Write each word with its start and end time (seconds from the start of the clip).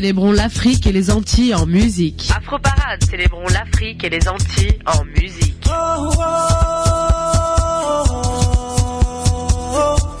célébrons 0.00 0.32
l'Afrique 0.32 0.86
et 0.86 0.92
les 0.92 1.10
Antilles 1.10 1.54
en 1.54 1.66
musique. 1.66 2.30
Afro 2.34 2.58
Parade, 2.58 3.04
célébrons 3.04 3.44
l'Afrique 3.52 4.02
et 4.02 4.08
les 4.08 4.26
Antilles 4.26 4.78
en 4.86 5.04
musique. 5.04 5.66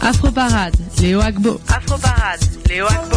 Afro 0.02 0.30
Parade, 0.32 0.76
Léo 1.00 1.22
Agbo. 1.22 1.58
Afro 1.66 1.96
Parade, 1.96 2.40
Léo 2.68 2.84
Agbo. 2.84 3.16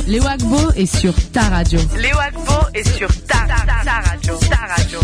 Léo 0.00 0.26
Agbo 0.26 0.72
est 0.74 0.86
sur 0.86 1.12
ta 1.32 1.42
radio. 1.50 1.78
Léo 1.98 2.16
Agbo 2.18 2.66
est 2.72 2.88
sur 2.96 3.08
ta, 3.26 3.40
ta, 3.46 3.84
ta 3.84 4.10
radio. 4.10 4.38
Ta 4.48 4.74
radio. 4.74 5.00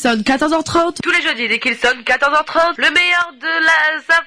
Sonne 0.00 0.22
14h30. 0.22 0.96
Tous 1.02 1.10
les 1.10 1.22
jeudis 1.22 1.48
dès 1.48 1.58
qu'il 1.58 1.76
sonne 1.76 2.00
14h30, 2.00 2.74
le 2.78 2.90
meilleur 2.90 3.32
de 3.40 3.46
la... 3.64 4.02
ça 4.08 4.20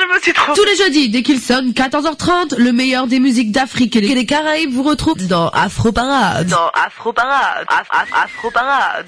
je 0.00 0.14
me 0.14 0.20
suis 0.20 0.32
trompé. 0.32 0.60
Tous 0.60 0.66
les 0.66 0.76
jeudis 0.76 1.08
dès 1.08 1.22
qu'il 1.22 1.40
sonne 1.40 1.70
14h30, 1.72 2.56
le 2.56 2.72
meilleur 2.72 3.06
des 3.06 3.20
musiques 3.20 3.52
d'Afrique 3.52 3.94
et 3.96 4.00
des 4.00 4.26
Caraïbes 4.26 4.72
vous 4.72 4.82
retrouve 4.82 5.26
dans 5.26 5.48
Afro 5.50 5.92
Parade. 5.92 6.48
Dans 6.48 6.68
Afro 6.70 7.12
Parade. 7.12 7.66
Af- 7.68 7.90
Af- 7.90 8.24
Afro 8.24 8.50
Parade. 8.50 9.06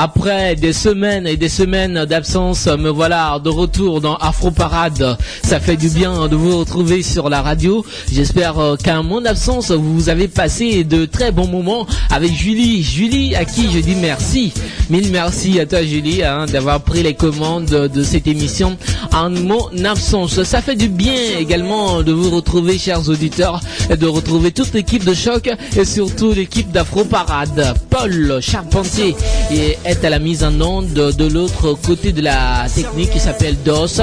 Après 0.00 0.54
des 0.54 0.72
semaines 0.72 1.26
et 1.26 1.36
des 1.36 1.48
semaines 1.48 2.04
d'absence, 2.04 2.68
me 2.68 2.88
voilà 2.88 3.40
de 3.42 3.48
retour 3.48 4.00
dans 4.00 4.14
Afro 4.14 4.52
Parade. 4.52 5.18
Ça 5.42 5.58
fait 5.58 5.74
du 5.76 5.88
bien 5.88 6.28
de 6.28 6.36
vous 6.36 6.56
retrouver 6.56 7.02
sur 7.02 7.28
la 7.28 7.42
radio. 7.42 7.84
J'espère 8.12 8.60
euh, 8.60 8.76
qu'à 8.76 9.02
mon 9.02 9.24
absence, 9.24 9.72
vous 9.72 10.08
avez 10.08 10.28
passé 10.28 10.84
de 10.84 11.04
très 11.04 11.32
bons 11.32 11.48
moments 11.48 11.84
avec 12.10 12.32
Julie. 12.32 12.80
Julie, 12.80 13.34
à 13.34 13.44
qui 13.44 13.72
je 13.72 13.80
dis 13.80 13.96
merci. 13.96 14.52
Mille 14.88 15.10
merci 15.10 15.58
à 15.58 15.66
toi, 15.66 15.82
Julie, 15.82 16.22
hein, 16.22 16.46
d'avoir 16.46 16.80
pris 16.80 17.02
les 17.02 17.14
commandes 17.14 17.66
de 17.66 18.02
cette 18.04 18.28
émission 18.28 18.78
en 19.12 19.30
mon 19.30 19.84
absence. 19.84 20.44
Ça 20.44 20.62
fait 20.62 20.76
du 20.76 20.88
bien 20.88 21.40
également 21.40 22.04
de 22.04 22.12
vous 22.12 22.30
retrouver, 22.30 22.78
chers 22.78 23.08
auditeurs, 23.08 23.60
et 23.90 23.96
de 23.96 24.06
retrouver 24.06 24.52
toute 24.52 24.74
l'équipe 24.74 25.04
de 25.04 25.14
choc 25.14 25.50
et 25.76 25.84
surtout 25.84 26.32
l'équipe 26.32 26.70
d'Afro 26.70 27.04
Parade. 27.04 27.74
Paul 27.90 28.38
Charpentier 28.40 29.16
et 29.50 29.76
est 29.88 30.04
à 30.04 30.10
la 30.10 30.18
mise 30.18 30.44
en 30.44 30.60
onde 30.60 30.92
de 30.92 31.26
l'autre 31.26 31.72
côté 31.86 32.12
de 32.12 32.20
la 32.20 32.66
technique 32.74 33.10
qui 33.10 33.18
s'appelle 33.18 33.56
DOS. 33.64 34.02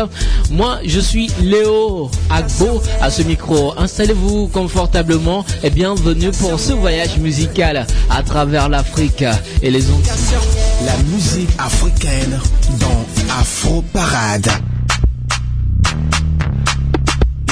Moi, 0.50 0.80
je 0.84 1.00
suis 1.00 1.30
Léo 1.42 2.10
Agbo 2.32 2.82
à 3.02 3.12
ce 3.12 3.22
micro. 3.22 3.74
Installez-vous 3.78 4.48
confortablement 4.48 5.46
et 5.64 5.70
bienvenue 5.70 6.32
pour 6.32 6.60
ce 6.60 6.74
voyage 6.74 7.18
musical 7.20 7.86
à 8.10 8.24
travers 8.24 8.68
l'Afrique 8.68 9.24
et 9.62 9.70
les 9.70 9.88
Antilles. 9.92 10.38
La 10.86 10.98
musique 11.14 11.50
africaine 11.60 12.40
dans 12.80 13.06
Afro 13.40 13.84
Parade. 13.94 14.50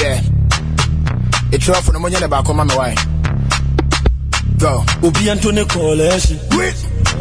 Yeah. 0.02 0.22
It's 1.52 1.70
off 1.70 1.86
for 1.86 1.94
the 1.94 2.00
money 2.00 2.16
about 2.16 2.46
come 2.46 2.60
on 2.60 2.66
my 2.66 2.76
way. 2.76 2.96
Go. 4.58 4.84
Obi 5.04 5.30
Antone 5.30 5.66
Coalition. 5.68 6.40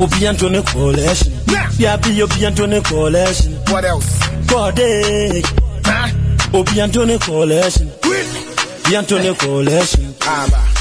Obi 0.01 0.27
Anthony 0.27 0.63
collection. 0.63 1.33
Yeah, 1.79 1.97
be 1.97 2.23
Obi 2.23 2.47
Anthony 2.47 2.81
collection. 2.83 3.53
What 3.69 3.85
else? 3.85 4.19
Corday. 4.49 5.43
Huh? 5.85 6.09
Obi 6.59 6.81
Anthony 6.81 7.19
collection. 7.19 7.91
Obi 8.05 8.97
Anthony 8.97 9.35
collection. 9.35 10.15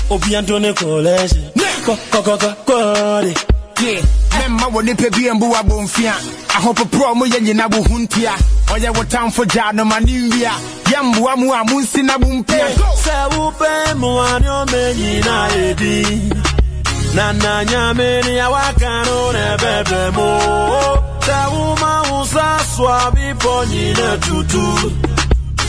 Obi 0.10 0.36
Anthony 0.36 0.74
collection. 0.74 1.52
Ko 1.86 1.98
Go, 2.12 2.22
go, 2.22 2.38
go, 2.38 2.56
go, 2.66 3.34
Yeah. 3.82 4.02
Mema 4.38 4.68
wɔ 4.70 4.84
nipa 4.86 5.10
bi 5.10 5.30
mbu 5.34 5.48
abomfia 5.56 6.14
ahopoprɔ 6.56 7.16
mu 7.18 7.26
yɛ 7.26 7.40
nyina 7.42 7.66
wo 7.74 7.82
ho 7.82 7.98
ntia 7.98 8.34
ɔyɛ 8.68 8.96
wo 8.96 9.04
tamfo 9.04 9.44
gyaa 9.46 9.74
no 9.74 9.84
ma 9.86 9.98
ne 10.00 10.30
nwia 10.30 10.52
yɛ 10.86 11.00
mboa 11.04 11.36
mu 11.38 11.52
a 11.52 11.64
monsi 11.66 12.04
na 12.06 12.18
bompia 12.18 12.68
sɛ 13.04 13.30
wopɛ 13.34 13.94
mmoa 13.96 14.40
ne 14.40 14.48
ɔmɛ 14.48 14.82
ɛdi 15.66 16.51
na 17.16 17.32
na 17.34 17.64
nyame 17.70 18.10
ne 18.26 18.34
awaka 18.46 18.92
no 19.08 19.18
na 19.36 19.44
ɛbɛbɛ 19.56 20.02
mu 20.16 20.28
sɛ 21.26 21.38
woma 21.54 21.92
wo 22.10 22.20
sa 22.34 22.48
so 22.74 22.84
a 22.88 23.00
bepɔ 23.16 23.54
nyina 23.72 24.08
tutu 24.26 24.66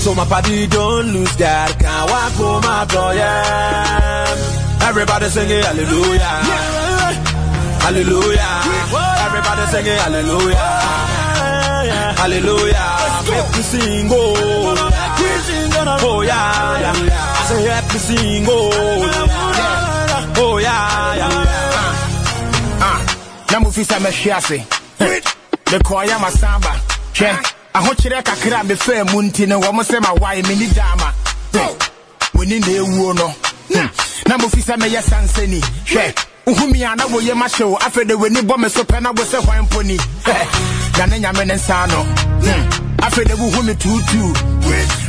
So 0.02 0.10
my 0.16 0.24
party 0.24 0.66
don't 0.66 1.06
lose 1.14 1.36
God, 1.36 1.70
can't 1.78 2.10
walk 2.10 2.32
home 2.32 2.64
after 2.64 3.14
yeah. 3.14 4.88
Everybody 4.88 5.26
singing 5.28 5.62
hallelujah, 5.62 6.34
hallelujah. 7.86 8.54
Everybody 9.26 9.64
singing 9.72 9.98
hallelujah, 10.02 10.70
hallelujah. 12.18 12.88
Make 13.30 13.50
me 13.56 13.62
sing 13.70 14.08
oh, 14.10 14.34
oh 16.02 16.20
yeah, 16.22 16.80
yeah. 16.80 17.38
I 17.38 17.44
say 17.48 17.62
happy 17.70 17.98
sing 17.98 18.44
oh, 18.48 19.31
Uh, 20.82 21.46
uh. 22.80 22.98
Na 23.52 23.60
mu 23.60 23.70
fi 23.70 23.84
sa 23.84 23.98
mehwe 24.00 24.32
ase. 24.32 24.58
Me 25.70 25.78
ko 25.84 26.02
ya 26.02 26.18
masamba. 26.18 26.72
Hwɛ. 27.14 27.30
Ahokyerɛ 27.74 28.22
kakra 28.24 28.60
a 28.60 28.64
mefaa 28.64 29.04
mu 29.12 29.22
nti 29.22 29.46
no 29.46 29.60
wɔn 29.60 29.80
sɛ 29.84 30.00
ma 30.02 30.12
wae 30.20 30.42
me 30.42 30.54
ni 30.56 30.66
dama. 30.68 31.14
Woni 32.34 32.58
na 32.60 32.66
ewuo 32.80 33.14
no. 33.14 33.28
Hmm. 33.28 33.78
hmm. 33.78 33.88
Na 34.28 34.36
mo 34.38 34.48
fi 34.48 34.60
sɛ 34.60 34.76
mɛyɛ 34.76 35.02
sansani. 35.02 35.60
Hwɛ. 35.86 36.14
Nhumi 36.46 36.82
a 36.92 36.96
na 36.96 37.04
wɔyɛ 37.06 37.34
ma 37.36 37.46
hyew 37.48 37.76
afei 37.78 38.06
de 38.08 38.14
w'ani 38.16 38.40
bɔ 38.42 38.58
me 38.58 38.68
so 38.68 38.82
pɛ 38.82 39.00
na 39.02 39.10
wo 39.12 39.22
sɛ 39.24 39.38
hwan 39.44 39.66
mpo 39.68 39.84
ni. 39.84 39.96
Na 40.98 41.06
ne 41.06 41.18
nyame 41.20 41.46
ne 41.46 41.54
nsa 41.54 41.86
no. 41.88 42.02
Hmm. 42.42 42.91
afei 43.02 43.24
de 43.24 43.34
wohu 43.34 43.62
me 43.62 43.74
tuutuu 43.74 44.32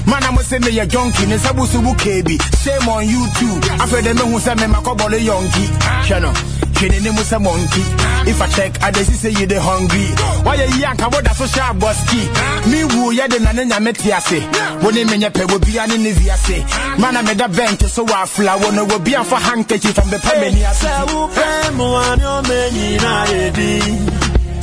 mana 0.06 0.32
mo 0.32 0.42
se 0.42 0.60
meyɛ 0.60 0.86
junkie. 0.90 1.26
ne 1.28 1.36
nsa 1.36 1.54
busubu 1.54 1.94
keebi 1.96 2.38
same 2.64 2.88
on 2.90 3.04
youtube 3.08 3.66
afei 3.80 4.02
de 4.04 4.14
mehu 4.14 4.40
sɛ 4.40 4.56
memakɔbɔle 4.58 5.20
yɔnki 5.28 5.66
hwɛ 6.08 6.20
no 6.22 6.34
hwene 6.74 7.00
ne 7.02 7.10
mu 7.12 7.22
sɛ 7.22 7.40
monkey. 7.42 7.84
if 8.30 8.42
i 8.42 8.48
check 8.48 8.84
I 8.84 8.92
just 8.92 9.12
say 9.22 9.30
you 9.30 9.46
the 9.48 9.62
hungry. 9.62 10.08
Why 10.44 10.58
woayɛ 10.58 10.78
yi 10.78 10.84
anka 10.84 11.08
woda 11.14 11.34
so 11.34 11.46
sharp, 11.48 11.78
abɔski 11.78 12.28
me 12.72 12.84
wu 12.84 13.14
yɛde 13.14 13.40
na 13.42 13.52
ne 13.54 13.64
nyame 13.66 13.94
te 13.96 14.12
ase 14.12 14.42
wo 14.84 14.90
ne 14.92 15.06
pe 15.06 15.18
pɛ 15.30 15.46
wɔ 15.48 15.60
bia 15.66 15.88
ne 15.88 15.98
ne 15.98 16.12
viase. 16.12 16.64
Mana 17.00 17.24
meda 17.24 17.48
bɛnte 17.48 17.88
so 17.90 18.06
wɔ 18.06 18.14
afla 18.24 18.58
wɔ 18.60 18.72
no 18.74 18.86
wɔ 18.86 19.00
bia 19.04 19.20
mfa 19.24 19.38
hankakyi 19.40 19.94
fa 19.94 20.02
mbɛpɛ 20.02 20.40
m'ani 20.42 20.64
ase. 20.66 20.88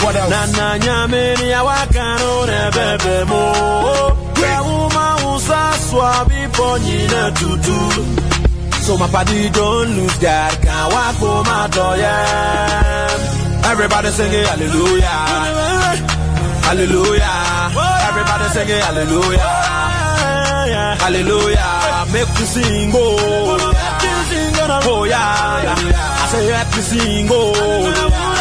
What 0.03 0.17
else? 0.17 0.31
Nana 0.31 0.79
nyamini 0.79 1.51
ya 1.51 1.63
wakano 1.63 2.47
nebebe 2.47 3.25
mo. 3.25 3.45
Ya 4.43 4.63
uma 4.63 5.17
swabi 5.91 6.35
bipo 6.35 6.79
nyine 6.79 7.33
tutu. 7.33 7.79
So 8.85 8.97
my 8.97 9.07
party 9.09 9.51
don't 9.51 9.91
lose 9.97 10.19
God. 10.19 10.53
Can 10.63 10.91
walk 10.93 11.23
on 11.23 11.45
my 11.47 11.69
door, 11.69 11.97
Everybody 13.71 14.09
sing 14.11 14.33
it, 14.33 14.47
hallelujah. 14.47 15.19
Hallelujah. 16.67 17.71
Everybody 18.09 18.47
sing 18.55 18.69
it, 18.69 18.83
hallelujah. 18.83 19.51
Hallelujah. 21.05 22.07
Make 22.13 22.29
me 22.39 22.45
sing, 22.47 22.91
oh. 22.95 23.77
Oh 24.83 25.05
yeah, 25.05 25.75
I 26.23 26.27
say 26.33 26.49
make 26.51 26.77
me 26.77 26.83
sing, 26.83 27.29
oh 27.31 28.40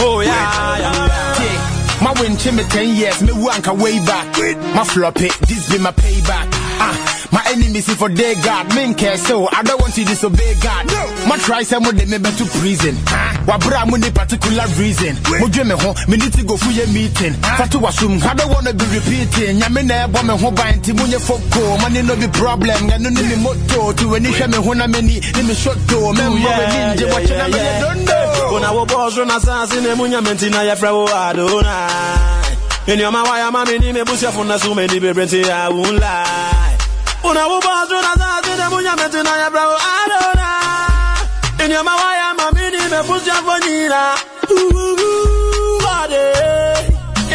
oh 0.00 0.20
yeah, 0.20 0.78
yeah. 0.78 1.44
Yeah. 1.44 2.02
My 2.02 2.12
win 2.20 2.32
me 2.56 2.64
10 2.64 2.96
years, 2.96 3.22
me 3.22 3.28
wanka 3.32 3.72
way 3.80 3.98
back. 4.06 4.26
My 4.74 4.84
flop 4.84 5.20
it, 5.20 5.32
this 5.46 5.70
be 5.70 5.78
my 5.78 5.92
payback. 5.92 6.49
Enemies 7.50 7.88
if 7.88 7.98
for 7.98 8.08
day 8.08 8.34
God. 8.44 8.68
Men 8.74 8.94
care 8.94 9.16
so 9.18 9.48
I 9.50 9.62
don't 9.62 9.80
want 9.80 9.94
to 9.94 10.04
disobey 10.04 10.54
God. 10.62 10.86
My 11.26 11.36
try 11.38 11.62
some 11.62 11.84
of 11.84 11.96
them 11.98 12.10
me 12.10 12.30
to 12.30 12.44
prison. 12.62 12.94
Wabra 13.46 13.86
mo 13.90 13.96
ni 13.96 14.10
particular 14.10 14.66
reason. 14.78 15.18
Mo 15.42 15.50
me 15.50 15.74
ho, 15.74 15.90
me 16.06 16.16
need 16.16 16.32
to 16.32 16.44
go 16.44 16.56
for 16.56 16.70
your 16.70 16.86
meeting. 16.94 17.34
Fatu 17.58 17.78
wasum, 17.82 18.22
I 18.22 18.34
don't 18.34 18.50
wanna 18.54 18.72
be 18.72 18.84
repeating. 18.94 19.58
Nyame 19.58 19.82
na 19.82 20.04
ebo 20.06 20.22
me 20.22 20.38
ho 20.38 20.50
ban 20.52 20.80
ti 20.80 20.92
munye 20.92 21.18
foko. 21.18 21.80
Money 21.82 22.02
no 22.02 22.14
be 22.14 22.28
problem. 22.28 22.86
Ngano 22.86 23.10
ni 23.10 23.22
me 23.22 23.36
motto. 23.42 23.92
To 23.98 24.14
any 24.14 24.30
hwe 24.30 24.46
me 24.46 24.56
ho 24.62 24.72
na 24.72 24.86
mani, 24.86 25.18
ni 25.18 25.42
me 25.42 25.54
shot 25.54 25.76
to. 25.90 26.12
Member 26.14 26.38
we 26.38 26.64
ninja 26.70 27.10
watch 27.10 27.30
na 27.30 27.48
me 27.50 27.58
don't 27.82 28.04
know. 28.06 28.56
Una 28.56 28.72
wo 28.72 28.86
boss 28.86 29.16
na 29.16 29.40
sansi 29.40 29.82
ne 29.82 29.94
munya 29.98 30.22
menti 30.22 30.50
na 30.50 30.62
ya 30.62 30.76
fra 30.76 30.92
wo 30.94 31.06
Adonai. 31.06 32.46
Any 32.86 33.02
of 33.02 33.12
my 33.12 33.22
wire 33.22 33.50
mommy 33.50 33.78
ni 33.78 33.92
me 33.92 34.00
busia 34.02 34.30
funa 34.30 34.56
so 34.58 34.72
many 34.74 35.00
be 35.00 35.12
brenti 35.12 35.44
I 35.44 35.68
won't 35.68 35.98
lie. 35.98 36.59
Una 37.22 37.44
buba 37.48 37.86
zura 37.88 38.12
za 38.18 38.40
zide 38.44 38.68
munya 38.68 38.96
metina 38.96 39.36
ya 39.36 39.50
bravo 39.50 39.76
alona 39.98 40.48
Inya 41.64 41.82
mawaya 41.82 42.34
mamini 42.34 42.78
mepuzia 42.90 43.40
vonyira. 43.46 44.14
Uuu 44.50 45.78
wade 45.84 46.32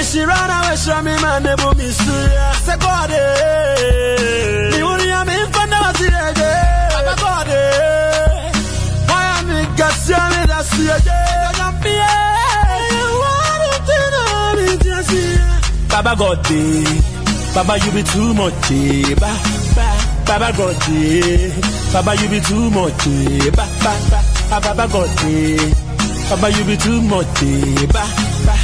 Ishirana 0.02 0.62
weshra 0.70 1.02
mima 1.02 1.40
nebu 1.40 1.76
misuya 1.76 2.52
Sekwade 2.66 3.22
Niuri 4.78 5.08
ya 5.10 5.26
mifanda 5.26 5.82
wasireje 5.82 6.52
Abakwade 7.00 7.62
Waya 9.14 9.42
migasia 9.48 10.30
midasieje 10.30 11.12
Kajampie 11.52 12.06
Wadu 13.22 13.72
tina 13.86 14.54
mijasia 14.62 15.48
Baba 15.90 16.16
God 16.16 16.42
day 16.50 17.02
Baba 17.56 17.78
you 17.78 17.92
be 17.92 18.04
too 18.04 18.34
much 18.34 18.54
eh. 18.72 19.16
ba, 19.16 19.31
ba, 19.75 19.88
Baba 20.28 20.52
God 20.57 20.75
eh. 20.90 21.52
Baba 21.94 22.13
you 22.16 22.28
be 22.30 22.40
too 22.42 22.69
much 22.69 23.07
eh. 23.07 23.50
ba, 23.56 23.66
ba, 23.84 23.94
ba, 24.52 24.60
ba, 24.62 24.72
Baba 24.75 25.02
eh. 25.24 25.74
Baba 26.30 26.50
you 26.52 26.63
be 26.66 26.75
too 26.78 27.02
much 27.02 27.42
ba, 27.94 28.04
ba, 28.46 28.56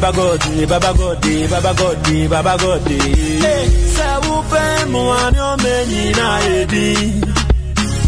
Baba 0.00 0.38
eh. 0.58 0.66
Baba 0.66 0.90
eh. 1.24 1.46
Baba 1.46 1.72
eh. 2.10 2.26
Baba 2.28 2.56
God 2.58 2.90
eh. 2.90 3.68
Say 3.94 4.16
upe 4.26 4.84
mwanyo 4.90 5.56
menyi 5.62 6.10
na 6.16 6.40
edi 6.58 7.22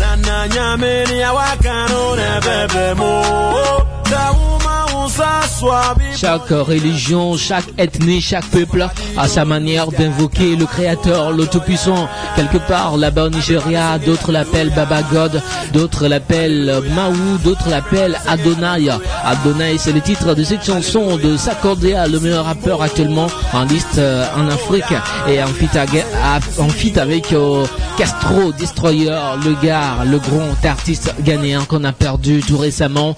na 0.00 0.16
na 0.16 0.48
nyame 0.48 1.04
ni 1.10 1.22
awakano 1.22 2.16
ne 2.16 2.31
bebe 2.44 2.94
mo 2.98 3.12
swabi 4.08 4.63
Chaque 6.16 6.48
religion, 6.50 7.36
chaque 7.36 7.64
ethnie, 7.78 8.20
chaque 8.20 8.44
peuple 8.46 8.86
a 9.16 9.28
sa 9.28 9.44
manière 9.44 9.88
d'invoquer 9.88 10.56
le 10.56 10.66
Créateur, 10.66 11.32
le 11.32 11.46
Tout-Puissant. 11.46 12.08
Quelque 12.36 12.58
part, 12.58 12.96
là-bas 12.96 13.24
au 13.26 13.30
Nigeria, 13.30 13.98
d'autres 13.98 14.32
l'appellent 14.32 14.70
Baba 14.74 15.02
God, 15.02 15.42
d'autres 15.72 16.06
l'appellent 16.08 16.80
Maou, 16.94 17.38
d'autres 17.42 17.68
l'appellent 17.68 18.18
Adonai. 18.26 18.90
Adonai, 19.24 19.78
c'est 19.78 19.92
le 19.92 20.00
titre 20.00 20.34
de 20.34 20.44
cette 20.44 20.64
chanson 20.64 21.16
de 21.16 21.36
Sakordia, 21.36 22.06
le 22.06 22.20
meilleur 22.20 22.44
rappeur 22.46 22.82
actuellement 22.82 23.26
en 23.52 23.64
liste 23.64 23.98
euh, 23.98 24.24
en 24.36 24.48
Afrique 24.48 24.84
et 25.28 25.42
en 25.42 25.46
à- 25.46 26.40
feat 26.70 26.98
avec 26.98 27.32
euh, 27.32 27.64
Castro, 27.96 28.52
Destroyer, 28.58 29.16
le 29.44 29.54
gars, 29.64 29.98
le 30.04 30.18
grand 30.18 30.64
artiste 30.68 31.14
ghanéen 31.20 31.64
qu'on 31.64 31.84
a 31.84 31.92
perdu 31.92 32.42
tout 32.46 32.58
récemment. 32.58 33.16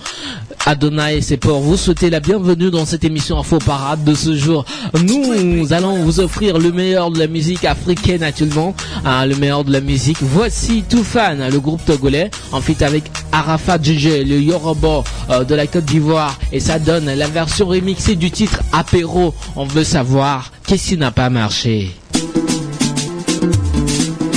Adonai, 0.68 1.20
c'est 1.20 1.36
pour 1.36 1.60
vous 1.60 1.76
souhaiter 1.76 2.10
la 2.10 2.18
bienvenue 2.18 2.72
dans 2.72 2.84
cette 2.84 3.04
émission 3.04 3.38
Info 3.38 3.58
Parade 3.58 4.02
de 4.02 4.14
ce 4.14 4.34
jour. 4.34 4.64
Nous 5.00 5.72
allons 5.72 6.02
vous 6.02 6.18
offrir 6.18 6.58
le 6.58 6.72
meilleur 6.72 7.12
de 7.12 7.20
la 7.20 7.28
musique 7.28 7.64
africaine 7.64 8.24
actuellement, 8.24 8.74
hein, 9.04 9.26
le 9.26 9.36
meilleur 9.36 9.62
de 9.62 9.70
la 9.70 9.80
musique. 9.80 10.16
Voici 10.20 10.82
Toufan, 10.82 11.36
le 11.52 11.60
groupe 11.60 11.84
togolais, 11.84 12.32
en 12.50 12.60
fit 12.60 12.82
avec 12.82 13.04
Arafat 13.30 13.78
JJ, 13.80 14.24
le 14.26 14.40
Yoruba 14.40 15.04
euh, 15.30 15.44
de 15.44 15.54
la 15.54 15.68
Côte 15.68 15.84
d'Ivoire, 15.84 16.36
et 16.50 16.58
ça 16.58 16.80
donne 16.80 17.14
la 17.14 17.28
version 17.28 17.68
remixée 17.68 18.16
du 18.16 18.32
titre 18.32 18.58
Apéro. 18.72 19.34
On 19.54 19.66
veut 19.66 19.84
savoir 19.84 20.50
qu'est-ce 20.66 20.88
qui 20.88 20.96
n'a 20.96 21.12
pas 21.12 21.30
marché. 21.30 21.94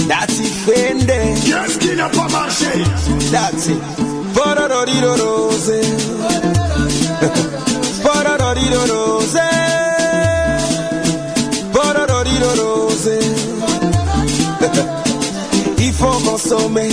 That's 0.08 0.38
it, 0.38 0.54
Fende. 0.64 1.08
Qu'est-ce 1.08 1.80
qui 1.80 1.96
n'a 1.96 2.08
pas 2.10 2.28
marché? 2.30 2.84
Il 15.80 15.94
faut 15.94 16.20
consommer. 16.30 16.90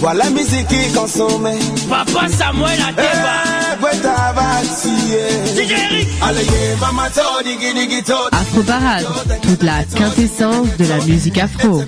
Voilà 0.00 0.24
la 0.24 0.30
musique 0.30 0.66
qui 0.68 0.92
consomme. 0.92 1.48
Papa 1.88 2.28
Samuel 2.28 2.78
Eh, 2.96 3.82
Weta 3.84 4.32
Vati, 4.34 5.14
Eric 5.58 6.08
Allez, 6.22 6.44
yeah, 6.44 6.76
mama, 6.80 7.08
to, 7.10 7.42
digi, 7.44 7.72
digi, 7.74 8.02
to. 8.02 8.14
Afro 8.32 8.62
Parade, 8.62 9.06
toute 9.42 9.62
la 9.62 9.84
quintessence 9.84 10.68
de 10.78 10.86
la 10.86 10.96
musique 11.04 11.38
afro. 11.38 11.82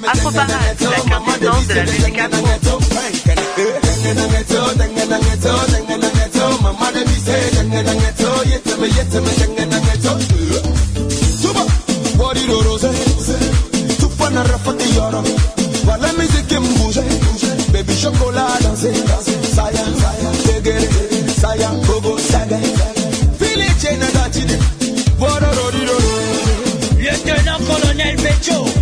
Afro 3.55 3.65
Parade, 3.73 4.79
la 5.11 5.19
quintessence 5.19 5.67
de 5.87 6.01
la 6.01 6.09
musique 6.09 6.37
afro. 14.97 15.23
Voilà 15.85 16.13
musique 16.13 16.55
bouge, 16.79 17.03
baby 17.73 17.95
chocolat 17.95 18.61
danser, 18.63 18.95
saya, 19.55 19.85
tegere, 20.45 20.89
saya, 21.41 21.71
gogo, 21.87 22.17
saga, 22.19 22.59
fili 23.39 23.67
chena 23.81 24.07
dachide, 24.13 24.59
borororiro, 25.19 25.99
Lieutenant 26.99 27.59
colonel 27.67 28.17
Becho 28.17 28.82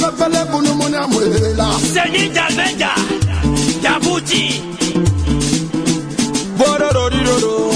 mepele 0.00 0.52
bunu 0.52 0.74
mu 0.74 0.88
ne 0.88 0.96
amuela. 0.98 1.68
Seni 1.92 2.28
jameja 2.34 2.90
jabuti. 3.82 4.62
Bororo 6.58 7.08
riroro. 7.08 7.72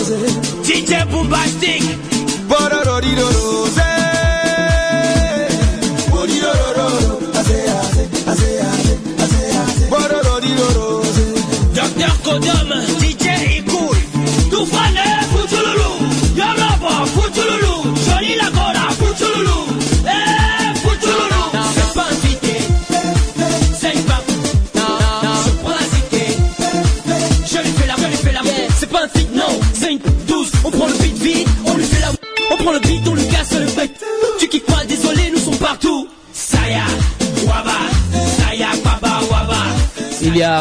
DJ 0.64 1.04
Bombastic. 1.10 2.05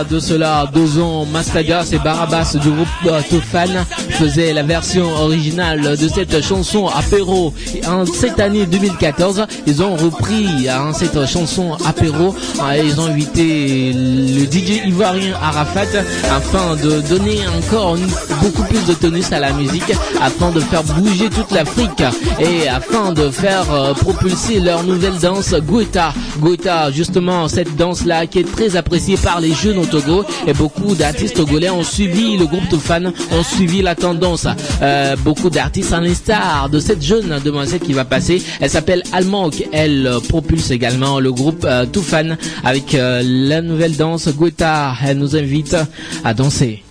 De 0.10 0.20
cela 0.20 0.68
deux 0.74 1.00
ans, 1.00 1.26
Mastagas 1.26 1.90
et 1.92 2.00
Barabas 2.00 2.56
du 2.60 2.72
groupe 2.72 2.88
euh, 3.06 3.22
Tofan 3.30 3.86
faisaient 4.16 4.54
la 4.54 4.64
version 4.64 5.08
originale 5.14 5.98
de 5.98 6.08
cette 6.08 6.42
chanson 6.42 6.88
Apéro. 6.88 7.54
En 7.88 8.06
cette 8.06 8.40
année 8.40 8.66
2014, 8.66 9.46
ils 9.68 9.84
ont 9.84 9.96
repris 9.96 10.70
hein, 10.70 10.92
cette 10.94 11.26
chanson 11.28 11.74
Apéro. 11.86 12.34
Ah, 12.62 12.78
Ils 12.78 13.00
ont 13.00 13.06
invité 13.08 13.92
le 13.94 14.46
DJ 14.46 14.86
ivoirien 14.88 15.34
Arafat 15.42 16.00
afin 16.32 16.76
de 16.78 17.02
donner 17.02 17.40
encore 17.58 17.98
beaucoup 18.42 18.64
plus 18.64 18.86
de 18.86 18.94
tonus 18.94 19.32
à 19.34 19.40
la 19.40 19.52
musique, 19.52 19.92
afin 20.22 20.52
de 20.52 20.62
faire 20.62 20.84
bouger 20.84 21.30
toute 21.30 21.52
l'Afrique 21.52 22.04
et 22.40 22.70
afin 22.70 23.12
de 23.12 23.30
faire 23.30 23.66
euh, 23.74 23.94
propulser 23.94 24.60
leur 24.62 24.84
nouvelle 24.84 25.18
danse 25.20 25.54
Goeta. 25.54 26.14
Goeta, 26.40 26.90
justement, 26.92 27.48
cette 27.50 27.76
danse-là 27.76 28.28
qui 28.28 28.40
est 28.40 28.52
très 28.52 28.76
appréciée 28.78 29.18
par 29.18 29.42
les 29.42 29.54
jeunes 29.54 29.78
au 29.80 29.86
Togo 29.86 30.24
et 30.48 30.54
beaucoup 30.54 30.96
d'artistes 30.96 31.36
togolais 31.36 31.70
ont 31.70 31.84
suivi 31.84 32.38
le 32.38 32.46
groupe 32.46 32.68
Toufan, 32.70 33.06
ont 33.32 33.44
suivi 33.44 33.82
la 33.82 33.96
tendance. 34.06 34.48
Euh, 34.84 35.16
beaucoup 35.24 35.50
d'artistes 35.50 35.92
à 35.92 36.00
l'instar 36.00 36.70
de 36.70 36.80
cette 36.80 37.02
jeune 37.02 37.40
demoiselle 37.44 37.80
qui 37.80 37.94
va 37.94 38.06
passer. 38.06 38.40
Elle 38.62 38.70
s'appelle 38.70 39.02
Almank. 39.14 39.68
Elle 39.72 40.20
propulse 40.30 40.70
également 40.70 41.20
le 41.20 41.32
groupe 41.32 41.66
euh, 41.66 41.88
Toufan 41.88 42.38
avec 42.64 42.94
euh, 42.94 43.24
la 43.26 43.64
nouvelle 43.64 43.96
danse 43.96 44.28
Goeta. 44.30 44.94
Elle 45.04 45.18
nous 45.18 45.36
invite 45.36 45.76
à 46.24 46.36
danser. 46.36 46.84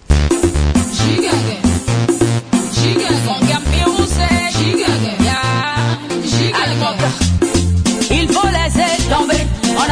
Il 8.11 8.29
faut 8.29 8.49
laisser 8.59 8.91
tomber, 9.09 9.43
on 9.69 9.87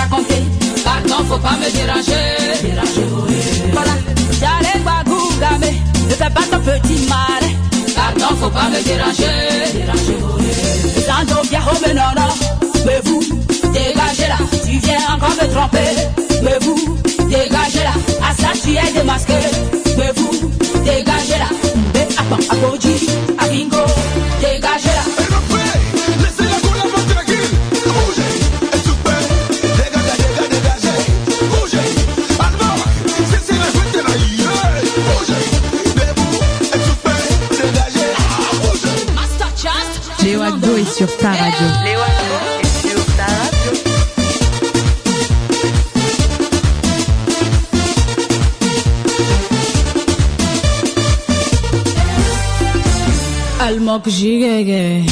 raconter. 0.00 0.42
Pardon, 0.84 1.24
faut 1.28 1.38
pas 1.38 1.56
me 1.60 1.70
déranger 1.72 2.34
ne 6.14 6.24
fais 6.24 6.30
pas 6.30 6.42
ton 6.42 6.60
petit 6.60 7.06
mal. 7.08 7.44
Pardon, 7.94 8.36
faut 8.40 8.50
pas 8.50 8.68
me 8.68 8.82
déranger. 8.82 9.72
déranger 9.72 10.18
oui. 10.38 10.44
Zando 11.06 11.48
bien 11.48 11.60
oh 11.70 11.76
mais 11.86 11.94
non 11.94 12.02
non, 12.16 12.34
mais 12.86 13.00
vous, 13.04 13.20
dégagez 13.72 14.28
là, 14.28 14.38
tu 14.64 14.78
viens 14.78 14.98
encore 15.14 15.30
me 15.30 15.52
tromper. 15.52 15.90
Mais 16.42 16.58
vous, 16.60 16.98
dégagez 17.28 17.84
là, 17.84 17.94
à 18.28 18.34
ça 18.34 18.48
tu 18.62 18.70
es 18.70 18.92
démasqué. 18.92 19.34
Mais 19.98 20.12
vous, 20.16 20.50
dégagez 20.84 21.38
là, 21.38 21.48
mais 21.94 22.06
attends, 22.16 22.52
à 22.52 22.56
sur 41.06 41.16
ta 41.18 41.28
radio. 41.28 41.66
Almok 53.60 54.08
jigege. 54.08 55.04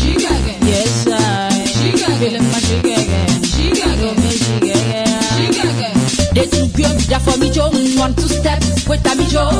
Jigege. 0.00 0.54
Yes, 0.62 1.06
I. 1.06 1.64
Jigege. 1.66 2.18
Feeling 2.20 2.48
my 2.52 2.60
jigege. 2.68 3.20
Jigege. 3.54 4.10
Me 4.22 4.32
jigege. 4.44 5.04
Jigege. 5.36 5.88
They 6.34 6.46
too 6.46 6.66
good, 6.76 6.98
that 7.10 7.22
for 7.22 7.36
me 7.38 7.50
Joe. 7.50 7.70
Want 7.98 8.16
to 8.16 8.28
step 8.28 8.60
with 8.88 9.06
a 9.10 9.14
me 9.16 9.26
Joe. 9.26 9.50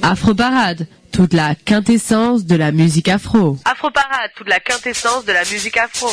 Afro 0.00 0.34
Parade, 0.34 0.86
toute 1.12 1.34
la 1.34 1.54
quintessence 1.54 2.46
de 2.46 2.56
la 2.56 2.72
musique 2.72 3.08
afro. 3.08 3.58
Afro 3.66 3.90
Parade, 3.90 4.30
toute 4.36 4.48
la 4.48 4.58
quintessence 4.58 5.26
de 5.26 5.32
la 5.32 5.44
musique 5.52 5.76
afro. 5.76 6.08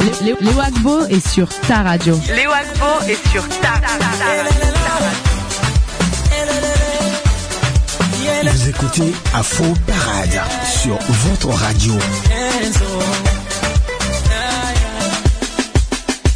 Lé- 0.00 0.12
Lé- 0.32 0.36
Léo 0.40 0.60
Agbo 0.60 1.06
est 1.06 1.26
sur 1.26 1.48
ta 1.66 1.82
radio. 1.82 2.18
Léo 2.34 2.50
Agbo 2.50 3.08
est 3.08 3.28
sur 3.30 3.46
ta, 3.48 3.54
ta, 3.80 3.98
ta, 3.98 3.98
ta 3.98 4.26
radio. 4.42 4.50
Vous 8.52 8.68
écoutez 8.68 9.12
Afro 9.34 9.72
Parade 9.86 10.40
sur 10.82 10.98
votre 11.26 11.48
radio. 11.48 11.94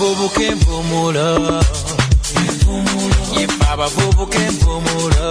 abavubuka 0.00 0.42
envumulo 0.42 1.62
yefe 3.36 3.64
abavubuka 3.72 4.38
envumulo 4.48 5.28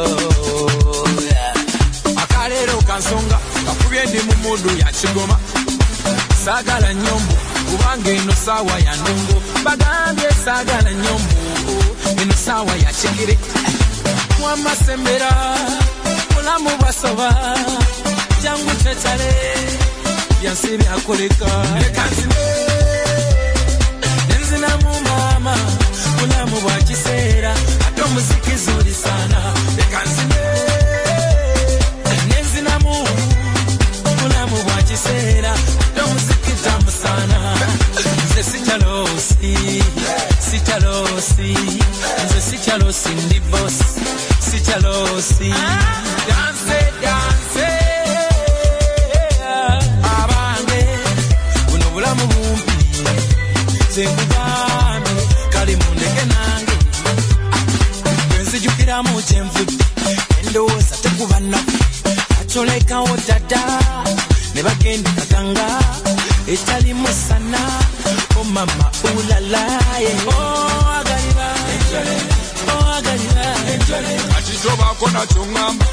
akaleero 2.21 2.77
kansonga 2.87 3.37
kakubye 3.65 4.05
ndi 4.05 4.19
mu 4.27 4.33
mudu 4.43 4.69
ya 4.77 4.85
kigoma. 4.97 5.37
Saagala 6.45 6.93
nyombo 6.93 7.33
kubanga 7.69 8.09
eno 8.11 8.33
saawa 8.45 8.79
ya 8.85 8.93
ndongo 8.95 9.35
bagambye 9.65 10.29
saagala 10.45 10.91
nyombo 10.93 11.35
eno 12.21 12.33
saawa 12.45 12.71
ya 12.83 12.91
kigere. 12.93 13.37
Wamasembera 14.43 15.31
mulamu 16.35 16.69
bwasoba. 16.79 17.29
Jangu 18.43 18.71
tetale 18.83 19.33
byansi 20.41 20.77
byakoleka. 20.77 21.45
Leka 21.81 22.03
Thank 54.01 54.19
you. 54.21 54.28
ndi 54.28 54.28
abange 54.28 54.28
bwenzijukiramu 59.03 59.21
kyenvudde 59.21 59.85
endowooza 60.43 60.95
tekuba 61.01 61.39
nnaku 61.39 61.77
acolekawo 62.41 63.17
dada 63.27 63.79
ne 64.55 64.63
bagenda 64.63 65.11
kaganga 65.11 65.79
etali 66.47 66.93
musana 66.93 67.59
o 68.39 68.43
mama 68.43 68.91
ulalaye 69.17 70.13
oagaliba 70.27 71.47
oagaliba 72.67 73.45
ati 74.37 74.57
tobaako 74.63 75.07
nakyo 75.09 75.45
ŋŋamba 75.45 75.85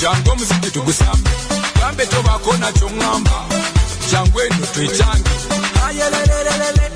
jangu 0.00 0.30
omuziki 0.30 0.70
tugusambe 0.70 1.30
gambe 1.80 2.06
tobaako 2.06 2.56
nakyo 2.56 2.88
ŋŋamba 2.88 3.36
jangu 4.10 4.40
eno 4.40 4.66
twekyange 4.74 5.34
ayelelelelele 5.86 6.86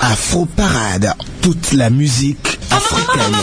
Afro 0.00 0.46
Parade, 0.46 1.12
toute 1.42 1.72
la 1.72 1.90
musique 1.90 2.58
africaine. 2.70 3.34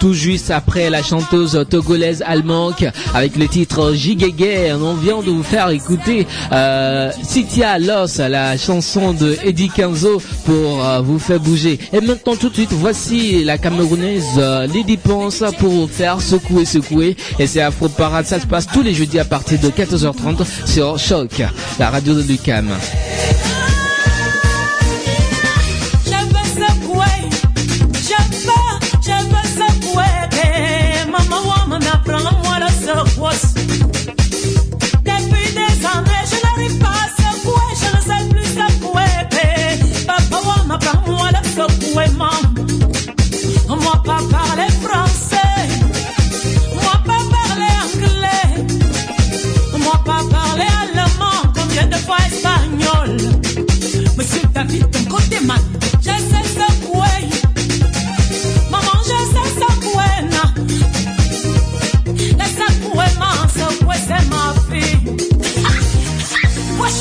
Tout 0.00 0.12
juste 0.12 0.50
après 0.50 0.90
la 0.90 1.02
chanteuse 1.02 1.64
togolaise 1.68 2.22
Almank 2.26 2.86
avec 3.14 3.36
le 3.36 3.48
titre 3.48 3.92
Gigege, 3.94 4.74
on 4.80 4.94
vient 4.94 5.20
de 5.22 5.30
vous 5.30 5.42
faire 5.42 5.70
écouter 5.70 6.26
euh, 6.52 7.10
Sitia 7.22 7.78
Los, 7.78 8.18
la 8.18 8.56
chanson 8.56 9.12
de 9.12 9.36
Eddie 9.44 9.70
Kenzo 9.70 10.22
pour 10.44 10.84
euh, 10.84 11.00
vous 11.00 11.18
faire 11.18 11.40
bouger. 11.40 11.78
Et 11.92 12.00
maintenant 12.00 12.36
tout 12.36 12.48
de 12.48 12.54
suite, 12.54 12.72
voici 12.72 13.42
la 13.44 13.58
Camerounaise 13.58 14.24
euh, 14.38 14.66
Lady 14.66 14.96
Ponce 14.96 15.42
pour 15.58 15.70
vous 15.70 15.88
faire 15.88 16.20
secouer, 16.20 16.64
secouer. 16.64 17.16
Et 17.38 17.46
c'est 17.46 17.60
Afro 17.60 17.88
Parade, 17.88 18.26
ça 18.26 18.38
se 18.40 18.46
passe 18.46 18.66
tous 18.66 18.82
les 18.82 18.94
jeudis 18.94 19.18
à 19.18 19.24
partir 19.24 19.58
de 19.58 19.68
14h30 19.68 20.46
sur 20.66 20.98
Choc, 20.98 21.42
la 21.78 21.90
radio 21.90 22.14
de 22.14 22.22
Lucam. 22.22 22.68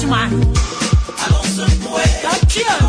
Wesh, 0.08 0.10
man. 0.10 0.32
Allons 1.26 1.44
secouer. 1.44 2.04
Dieu. 2.48 2.64
Comment 2.64 2.87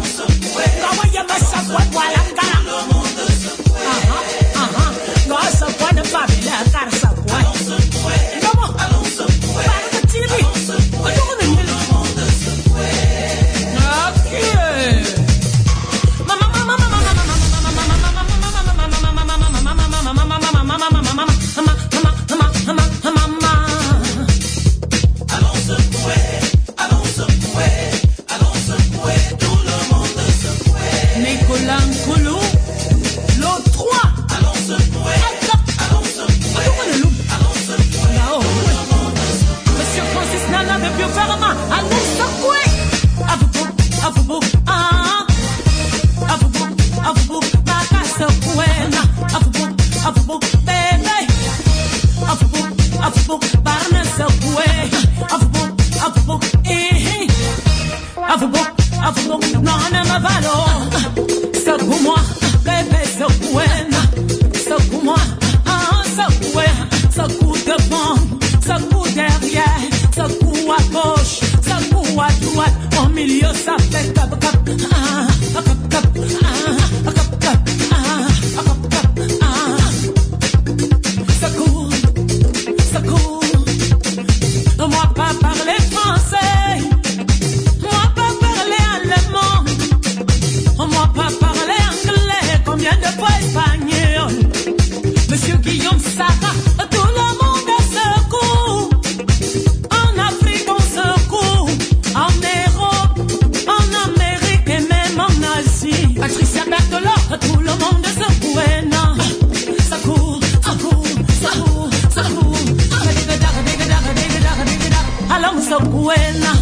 alam 115.38 115.56
sakuena 115.62 116.52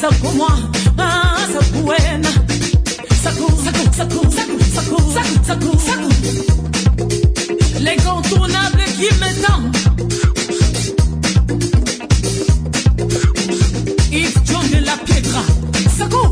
sakuma 0.00 0.50
ah 1.00 1.40
sakuena 1.52 2.32
saku 3.24 3.48
saku 3.64 3.84
saku 3.98 4.20
saku 4.36 4.56
saku 4.76 4.98
saku 5.48 5.72
saku 5.88 6.08
l'incontournable 7.84 8.84
qui 9.00 9.08
m'étend 9.20 9.62
Yves 14.12 14.36
John 14.44 14.64
de 14.68 14.80
la 14.84 14.96
Pietra 15.06 15.42
saku 15.98 16.22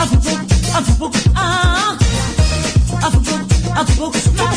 Afubuk, 0.00 0.40
afubuk, 0.78 1.14
ah 1.36 1.92
Afubuk, 3.04 3.42
afubuk, 3.80 4.14
ah 4.40 4.54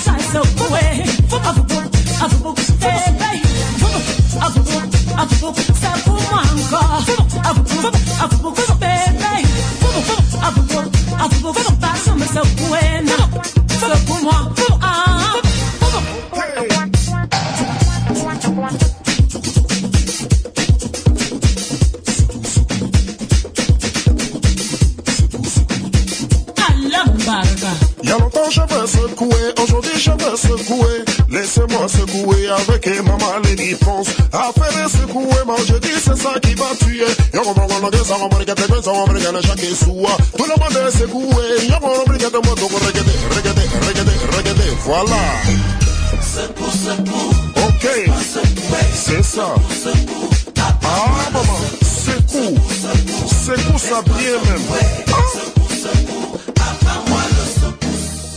no 39.32 39.42
le. 39.42 40.18
Tú 40.38 40.46
lo 40.46 40.56
mandes 40.58 40.96
ese 40.96 41.06
yo 41.68 41.78
hombre 41.82 42.18
que 42.18 42.30
te 42.30 42.38
voilà. 44.86 45.16
C'est 46.22 46.54
pour, 46.56 46.72
c'est. 46.72 47.00
Ok, 47.62 47.86
c'est 48.94 49.24
ça. 49.24 49.56
Ah, 50.58 51.30
maman, 51.32 51.60
c'est 51.82 52.26
cool. 52.32 52.56
C'est 53.46 53.64
cool, 53.66 53.80
ça 53.80 54.02
bien 54.04 54.38
même. 54.46 54.62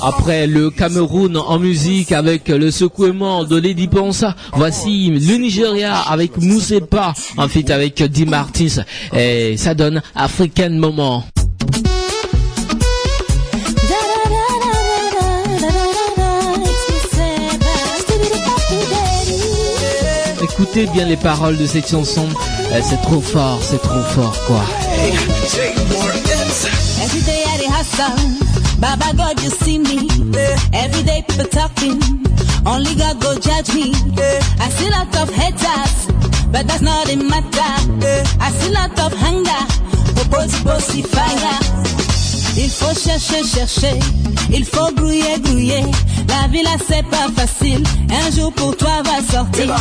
Après 0.07 0.47
le 0.47 0.71
Cameroun 0.71 1.37
en 1.37 1.59
musique 1.59 2.13
avec 2.13 2.47
le 2.47 2.71
secouement 2.71 3.43
de 3.43 3.57
Lady 3.57 3.89
Ponsa, 3.89 4.37
voici 4.53 5.09
le 5.11 5.37
Nigeria 5.37 5.97
avec 5.99 6.37
Moussepa 6.41 7.13
en 7.37 7.49
feat 7.49 7.71
avec 7.73 8.01
Di 8.05 8.25
Martins 8.25 8.85
et 9.13 9.57
ça 9.57 9.75
donne 9.75 10.01
African 10.15 10.71
Moment. 10.71 11.25
Écoutez 20.43 20.87
bien 20.87 21.07
les 21.07 21.17
paroles 21.17 21.57
de 21.57 21.67
cette 21.67 21.89
chanson, 21.91 22.27
Euh, 22.73 22.81
c'est 22.83 23.01
trop 23.03 23.21
fort, 23.21 23.61
c'est 23.63 23.81
trop 23.81 24.03
fort 24.15 24.35
quoi. 24.47 24.61
Every 27.05 27.23
day 27.23 27.45
I 27.47 27.59
dey 27.59 27.69
hustle. 27.69 28.13
Baba 28.81 29.13
God, 29.17 29.41
you 29.41 29.51
see 29.51 29.79
me. 29.79 29.86
Every 29.86 29.86
Only 32.65 32.95
God 32.95 33.21
go 33.21 33.35
judge 33.39 33.75
me. 33.75 33.93
I 34.61 34.69
see 34.71 34.89
lot 34.89 35.15
of 35.17 35.29
haters, 35.35 36.07
but 36.53 36.67
that's 36.69 36.81
not 36.81 37.07
the 37.09 37.17
matter. 37.17 38.39
I 38.41 38.51
see 38.53 38.73
lot 38.73 38.99
of 39.01 39.13
hunger. 39.13 40.31
Bossy, 40.31 40.65
bossy 40.65 41.03
fire. 41.03 41.66
Il 42.67 42.73
faut 42.73 42.99
chercher, 42.99 43.45
chercher. 43.45 43.97
Il 44.51 44.65
faut 44.65 44.93
grouiller, 44.97 45.39
grouiller. 45.41 45.85
La 46.27 46.49
vie 46.49 46.65
là 46.65 46.75
c'est 46.89 47.05
pas 47.05 47.29
facile. 47.37 47.81
Un 48.11 48.37
jour 48.37 48.53
pour 48.55 48.77
toi 48.77 49.03
va 49.05 49.23
sortir. 49.33 49.73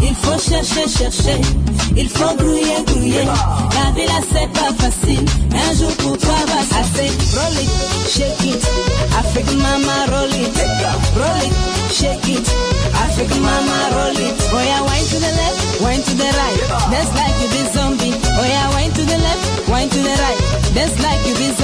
Il 0.00 0.14
faut 0.14 0.40
chercher, 0.40 0.88
chercher. 0.88 1.38
Il 1.98 2.08
faut 2.08 2.34
grouiller, 2.36 2.82
grouiller. 2.86 3.24
La 3.76 3.90
vie 3.92 4.06
là 4.06 4.20
c'est 4.32 4.50
pas 4.54 4.72
facile. 4.80 5.22
Un 5.52 5.76
jour 5.76 5.92
pour 5.98 6.16
toi 6.16 6.38
va 6.46 6.60
sortir. 6.64 7.12
Roll 7.36 7.60
it, 7.60 7.70
shake 8.08 8.44
it. 8.48 8.68
African 9.18 9.58
mama 9.58 10.06
roll 10.08 10.32
it. 10.32 10.56
Roll 11.20 11.44
it, 11.44 11.92
shake 11.92 12.26
it. 12.26 12.48
African 13.04 13.40
mama 13.42 13.78
roll 13.96 14.16
it. 14.16 14.34
Oh 14.54 14.62
yeah, 14.64 14.80
wine 14.88 15.04
to 15.12 15.18
the 15.20 15.32
left, 15.40 15.80
wine 15.82 16.02
to 16.02 16.14
the 16.16 16.30
right. 16.40 16.56
That's 16.90 17.12
like 17.12 17.36
you 17.42 17.48
be 17.52 17.62
zombie. 17.76 18.14
Oh 18.40 18.46
yeah, 18.48 18.70
wine 18.70 18.92
to 18.92 19.02
the 19.04 19.18
left, 19.18 19.68
wine 19.68 19.90
to 19.90 19.98
the 19.98 20.16
right. 20.24 20.40
That's 20.72 20.96
like 21.04 21.20
you 21.26 21.34
be 21.34 21.44
zombie. 21.48 21.59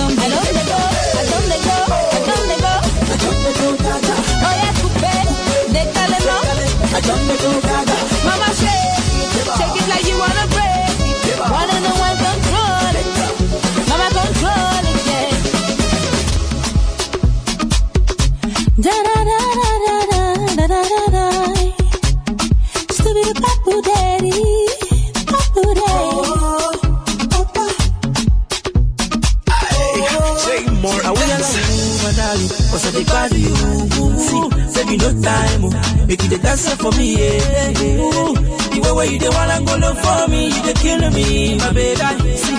Make 36.06 36.22
you 36.22 36.28
dey 36.30 36.38
dance 36.38 36.68
for 36.76 36.90
me, 36.92 37.16
yeah. 37.18 37.70
Ooh, 38.00 38.34
the 38.34 38.80
way 38.84 38.92
where 38.92 39.06
you 39.10 39.18
dey 39.18 39.28
wanna 39.28 39.58
go 39.64 39.76
look 39.76 39.96
for 39.98 40.28
me, 40.30 40.48
you 40.54 40.62
dey 40.62 40.74
kill 40.74 41.10
me, 41.10 41.56
my 41.58 41.72
baby. 41.72 42.36
See, 42.36 42.52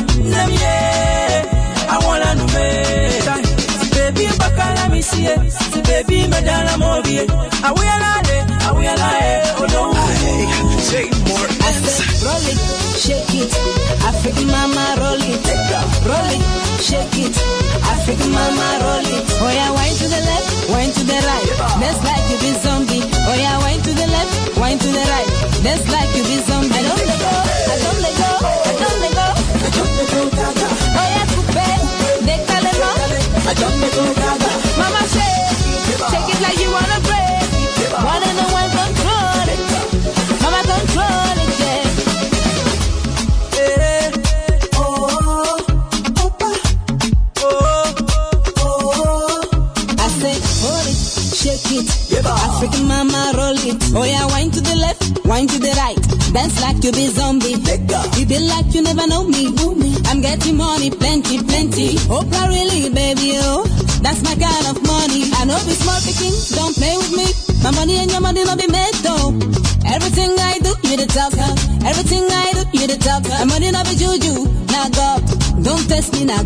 me, 0.49 0.55
yeah, 0.59 1.87
I 1.89 1.97
wanna 2.05 2.35
know 2.35 2.47
me. 2.55 2.67
See, 3.79 3.89
baby, 3.95 4.25
back 4.37 4.57
let 4.57 4.91
me 4.91 5.01
see 5.01 5.25
it. 5.25 5.39
Baby, 5.85 6.27
me 6.27 6.39
down 6.43 6.67
I'm 6.67 6.81
over 6.83 7.07
it. 7.07 7.29
I 7.63 7.71
will 7.71 8.03
it, 8.35 8.45
I 8.67 8.71
will 8.71 8.83
it, 8.83 9.55
oh 9.59 9.67
no. 9.71 9.83
Say 10.83 11.07
more 11.27 11.47
Roll 12.27 12.43
it, 12.51 12.59
shake 12.99 13.33
it, 13.39 13.51
African 14.03 14.47
mama 14.47 14.95
roll 14.99 15.21
it. 15.21 15.47
Roll 16.03 16.31
it, 16.35 16.43
shake 16.83 17.17
it, 17.23 17.35
African 17.87 18.31
mama 18.31 18.67
roll 18.83 19.07
it. 19.15 19.25
Oh 19.39 19.51
yeah, 19.53 19.71
That's 25.63 25.96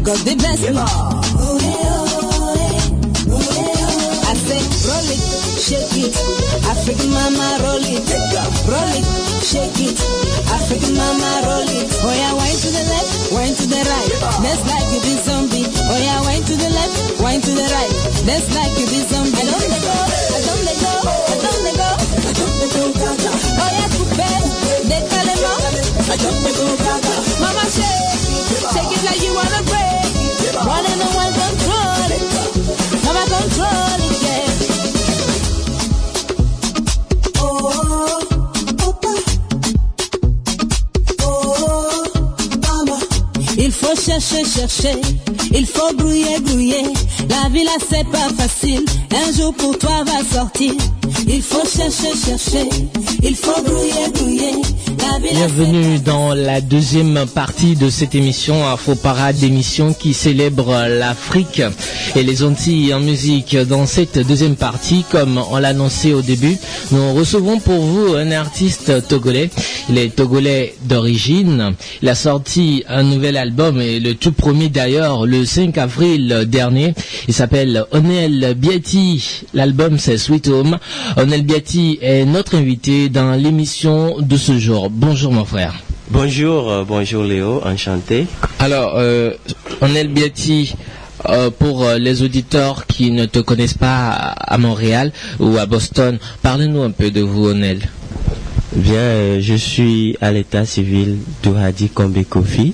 God, 0.03 0.17
they 0.25 0.35
bless 0.35 0.61
me. 0.65 0.73
I 4.25 4.33
say, 4.33 4.61
roll 4.89 5.09
it, 5.13 5.21
shake 5.61 5.93
it. 6.01 6.13
African 6.65 7.09
mama, 7.13 7.61
roll 7.61 7.85
it. 7.85 8.01
Roll 8.65 8.93
it, 8.97 9.05
shake 9.45 9.77
it. 9.77 9.93
African 10.49 10.97
mama, 10.97 11.45
roll 11.45 11.69
it. 11.69 11.85
Oh 12.01 12.13
yeah, 12.17 12.33
wine 12.33 12.57
to 12.65 12.69
the 12.73 12.83
left, 12.89 13.31
wine 13.31 13.53
to 13.53 13.65
the 13.69 13.77
right. 13.77 14.11
That's 14.41 14.63
like 14.65 14.89
you 14.89 14.99
be 15.05 15.13
zombie. 15.21 15.65
Oh 15.69 15.97
yeah, 16.01 16.17
wine 16.25 16.43
to 16.49 16.55
the 16.57 16.69
left, 16.73 17.21
wine 17.21 17.41
to 17.41 17.51
the 17.53 17.67
right. 17.69 17.93
That's 18.25 18.49
like 18.57 18.73
you 18.81 18.87
la 56.53 56.59
deuxième 56.59 57.27
partie 57.33 57.77
de 57.77 57.89
cette 57.89 58.13
émission 58.13 58.67
Afro 58.67 58.95
Parade, 58.95 59.41
émission 59.41 59.93
qui 59.93 60.13
célèbre 60.13 60.85
l'Afrique 60.89 61.61
et 62.13 62.23
les 62.23 62.43
Antilles 62.43 62.93
en 62.93 62.99
musique. 62.99 63.55
Dans 63.55 63.85
cette 63.85 64.19
deuxième 64.19 64.57
partie, 64.57 65.05
comme 65.09 65.41
on 65.49 65.57
l'a 65.59 65.69
annoncé 65.69 66.13
au 66.13 66.21
début, 66.21 66.57
nous 66.91 67.13
recevons 67.13 67.61
pour 67.61 67.79
vous 67.79 68.15
un 68.15 68.31
artiste 68.31 69.07
togolais. 69.07 69.49
Il 69.87 69.97
est 69.97 70.13
togolais 70.13 70.75
d'origine. 70.83 71.73
Il 72.01 72.09
a 72.09 72.15
sorti 72.15 72.83
un 72.89 73.03
nouvel 73.03 73.37
album 73.37 73.79
et 73.79 74.01
le 74.01 74.15
tout 74.15 74.33
premier 74.33 74.67
d'ailleurs 74.67 75.25
le 75.25 75.45
5 75.45 75.77
avril 75.77 76.43
dernier. 76.49 76.93
Il 77.29 77.33
s'appelle 77.33 77.85
Onel 77.93 78.55
Biati. 78.57 79.43
L'album 79.53 79.97
c'est 79.97 80.17
Sweet 80.17 80.49
Home. 80.49 80.79
Onel 81.15 81.43
Biati 81.43 81.97
est 82.01 82.25
notre 82.25 82.55
invité 82.55 83.07
dans 83.07 83.35
l'émission 83.35 84.17
de 84.19 84.35
ce 84.35 84.59
jour. 84.59 84.89
Bonjour 84.89 85.31
mon 85.31 85.45
frère. 85.45 85.75
Bonjour, 86.11 86.69
euh, 86.69 86.83
bonjour 86.85 87.23
Léo, 87.23 87.61
enchanté. 87.63 88.27
Alors, 88.59 88.95
euh, 88.97 89.31
Onel 89.79 90.09
Biati, 90.09 90.75
euh, 91.29 91.49
pour 91.57 91.87
les 91.97 92.21
auditeurs 92.21 92.85
qui 92.85 93.11
ne 93.11 93.25
te 93.25 93.39
connaissent 93.39 93.77
pas 93.77 94.09
à 94.09 94.31
à 94.53 94.57
Montréal 94.57 95.13
ou 95.39 95.57
à 95.57 95.65
Boston, 95.65 96.19
parlez-nous 96.41 96.81
un 96.81 96.91
peu 96.91 97.11
de 97.11 97.21
vous, 97.21 97.47
Onel. 97.47 97.79
Bien, 98.75 99.39
je 99.39 99.53
suis 99.53 100.17
à 100.19 100.33
l'état 100.33 100.65
civil 100.65 101.19
d'Ouhadi 101.43 101.87
Kombe 101.87 102.21
Kofi. 102.27 102.73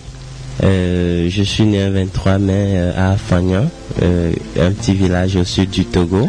Je 0.64 1.44
suis 1.46 1.66
né 1.66 1.86
le 1.86 1.94
23 1.94 2.40
mai 2.40 2.92
à 2.98 3.12
Afagnan, 3.12 3.70
euh, 4.02 4.32
un 4.60 4.72
petit 4.72 4.94
village 4.96 5.36
au 5.36 5.44
sud 5.44 5.70
du 5.70 5.86
Togo, 5.86 6.28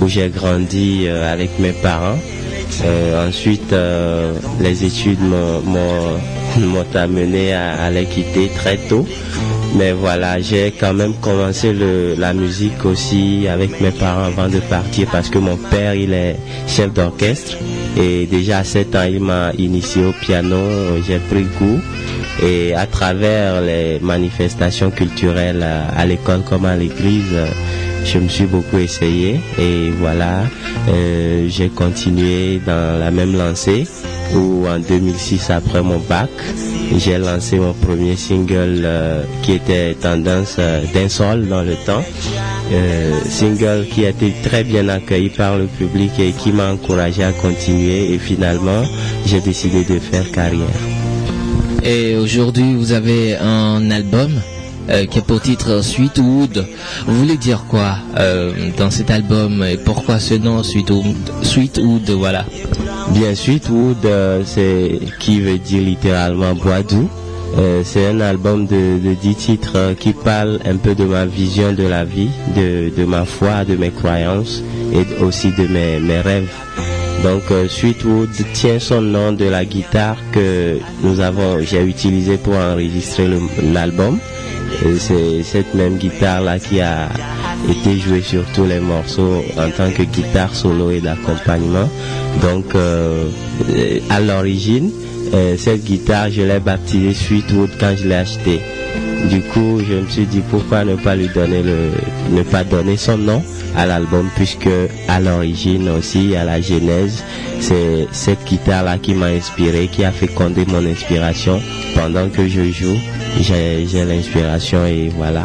où 0.00 0.08
j'ai 0.08 0.28
grandi 0.28 1.04
euh, 1.06 1.32
avec 1.32 1.58
mes 1.58 1.72
parents. 1.72 2.18
Euh, 2.84 3.28
ensuite, 3.28 3.72
euh, 3.72 4.32
les 4.60 4.84
études 4.84 5.20
m'ont- 5.20 5.62
amené 6.94 7.52
à, 7.52 7.90
les 7.90 8.04
quitter 8.06 8.50
très 8.56 8.76
tôt. 8.76 9.06
Mais 9.76 9.92
voilà, 9.92 10.40
j'ai 10.40 10.72
quand 10.78 10.94
même 10.94 11.12
commencé 11.20 11.74
la 12.16 12.32
musique 12.32 12.84
aussi 12.84 13.46
avec 13.48 13.78
mes 13.80 13.90
parents 13.90 14.24
avant 14.24 14.48
de 14.48 14.58
partir 14.60 15.06
parce 15.12 15.28
que 15.28 15.38
mon 15.38 15.56
père, 15.56 15.94
il 15.94 16.12
est 16.14 16.36
chef 16.66 16.92
d'orchestre. 16.94 17.56
Et 17.98 18.26
déjà 18.26 18.58
à 18.58 18.64
7 18.64 18.94
ans, 18.96 19.04
il 19.08 19.20
m'a 19.20 19.52
initié 19.58 20.04
au 20.06 20.12
piano, 20.12 20.56
j'ai 21.06 21.18
pris 21.18 21.44
goût. 21.58 21.80
Et 22.42 22.74
à 22.74 22.86
travers 22.86 23.60
les 23.60 23.98
manifestations 24.00 24.90
culturelles 24.90 25.62
à, 25.96 26.04
l'école 26.06 26.42
comme 26.48 26.64
à 26.64 26.76
l'église, 26.76 27.34
je 28.06 28.18
me 28.18 28.28
suis 28.28 28.46
beaucoup 28.46 28.78
essayé. 28.78 29.40
Et 29.58 29.90
voilà, 29.98 30.44
euh, 30.88 31.46
j'ai 31.48 31.68
continué 31.68 32.60
dans 32.64 32.98
la 32.98 33.10
même 33.10 33.36
lancée 33.36 33.86
où 34.34 34.66
en 34.66 34.78
2006, 34.78 35.50
après 35.50 35.82
mon 35.82 35.98
bac, 35.98 36.30
j'ai 36.96 37.18
lancé 37.18 37.58
mon 37.58 37.72
premier 37.74 38.16
single 38.16 38.82
euh, 38.84 39.22
qui 39.42 39.52
était 39.52 39.94
tendance 39.94 40.56
euh, 40.58 40.82
d'un 40.94 41.08
sol 41.08 41.48
dans 41.48 41.62
le 41.62 41.74
temps. 41.84 42.04
Single 43.28 43.86
qui 43.92 44.04
a 44.06 44.08
été 44.08 44.32
très 44.42 44.64
bien 44.64 44.88
accueilli 44.88 45.28
par 45.28 45.56
le 45.56 45.66
public 45.66 46.10
et 46.18 46.32
qui 46.32 46.50
m'a 46.50 46.72
encouragé 46.72 47.22
à 47.22 47.30
continuer 47.30 48.12
et 48.12 48.18
finalement 48.18 48.82
j'ai 49.24 49.40
décidé 49.40 49.84
de 49.84 50.00
faire 50.00 50.28
carrière. 50.32 50.66
Et 51.84 52.16
aujourd'hui, 52.16 52.74
vous 52.74 52.90
avez 52.90 53.36
un 53.36 53.88
album 53.92 54.32
euh, 54.88 55.04
qui 55.06 55.18
est 55.18 55.22
pour 55.22 55.40
titre 55.40 55.82
Sweetwood. 55.82 56.64
Vous 57.06 57.18
voulez 57.18 57.36
dire 57.36 57.64
quoi 57.68 57.96
euh, 58.18 58.52
dans 58.76 58.90
cet 58.90 59.10
album 59.10 59.64
et 59.64 59.76
pourquoi 59.76 60.20
ce 60.20 60.34
nom 60.34 60.62
Sweetwood, 60.62 61.16
Sweetwood 61.42 62.08
voilà. 62.10 62.44
Bien 63.10 63.34
Sweetwood, 63.34 64.04
euh, 64.04 64.42
c'est 64.44 65.00
qui 65.18 65.40
veut 65.40 65.58
dire 65.58 65.82
littéralement 65.82 66.54
bois 66.54 66.82
doux. 66.82 67.08
C'est 67.84 68.06
un 68.08 68.20
album 68.20 68.66
de, 68.66 68.98
de 68.98 69.14
10 69.14 69.34
titres 69.34 69.94
qui 69.98 70.12
parle 70.12 70.58
un 70.66 70.76
peu 70.76 70.94
de 70.94 71.04
ma 71.04 71.24
vision 71.24 71.72
de 71.72 71.84
la 71.84 72.04
vie, 72.04 72.28
de, 72.54 72.92
de 72.94 73.04
ma 73.06 73.24
foi, 73.24 73.64
de 73.64 73.76
mes 73.76 73.90
croyances 73.90 74.62
et 74.92 75.22
aussi 75.22 75.52
de 75.52 75.66
mes, 75.66 75.98
mes 75.98 76.20
rêves. 76.20 76.52
Donc 77.22 77.44
Sweetwood 77.70 78.28
tient 78.52 78.78
son 78.78 79.00
nom 79.00 79.32
de 79.32 79.46
la 79.46 79.64
guitare 79.64 80.18
que 80.32 80.78
nous 81.02 81.20
avons, 81.20 81.60
j'ai 81.62 81.82
utilisé 81.82 82.36
pour 82.36 82.56
enregistrer 82.56 83.26
l'album. 83.72 84.18
Et 84.84 84.98
C'est 84.98 85.42
cette 85.42 85.74
même 85.74 85.96
guitare 85.96 86.42
là 86.42 86.58
qui 86.58 86.80
a 86.80 87.08
été 87.68 87.98
jouée 87.98 88.22
sur 88.22 88.44
tous 88.54 88.64
les 88.64 88.80
morceaux 88.80 89.44
en 89.56 89.70
tant 89.70 89.90
que 89.90 90.02
guitare 90.02 90.54
solo 90.54 90.90
et 90.90 91.00
d'accompagnement. 91.00 91.88
Donc 92.42 92.74
euh, 92.74 93.28
à 94.10 94.20
l'origine, 94.20 94.90
euh, 95.34 95.56
cette 95.56 95.84
guitare 95.84 96.30
je 96.30 96.42
l'ai 96.42 96.60
baptisée 96.60 97.14
Sweetwood 97.14 97.70
quand 97.78 97.94
je 97.96 98.08
l'ai 98.08 98.14
achetée. 98.16 98.60
Du 99.30 99.40
coup, 99.40 99.80
je 99.88 99.94
me 99.94 100.06
suis 100.06 100.26
dit 100.26 100.42
pourquoi 100.50 100.84
ne 100.84 100.94
pas 100.94 101.16
lui 101.16 101.28
donner 101.28 101.62
le, 101.62 101.90
ne 102.30 102.42
pas 102.42 102.62
donner 102.62 102.96
son 102.96 103.18
nom 103.18 103.42
à 103.76 103.86
l'album 103.86 104.28
puisque 104.36 104.68
à 105.08 105.20
l'origine 105.20 105.88
aussi, 105.88 106.36
à 106.36 106.44
la 106.44 106.60
genèse, 106.60 107.24
c'est 107.60 108.06
cette 108.12 108.44
guitare 108.44 108.84
là 108.84 108.98
qui 108.98 109.14
m'a 109.14 109.26
inspiré, 109.26 109.88
qui 109.88 110.04
a 110.04 110.12
fécondé 110.12 110.64
mon 110.66 110.84
inspiration 110.86 111.60
pendant 111.94 112.28
que 112.28 112.46
je 112.46 112.70
joue. 112.70 112.96
J'ai 113.40 114.04
l'inspiration 114.04 114.86
et 114.86 115.10
voilà, 115.14 115.44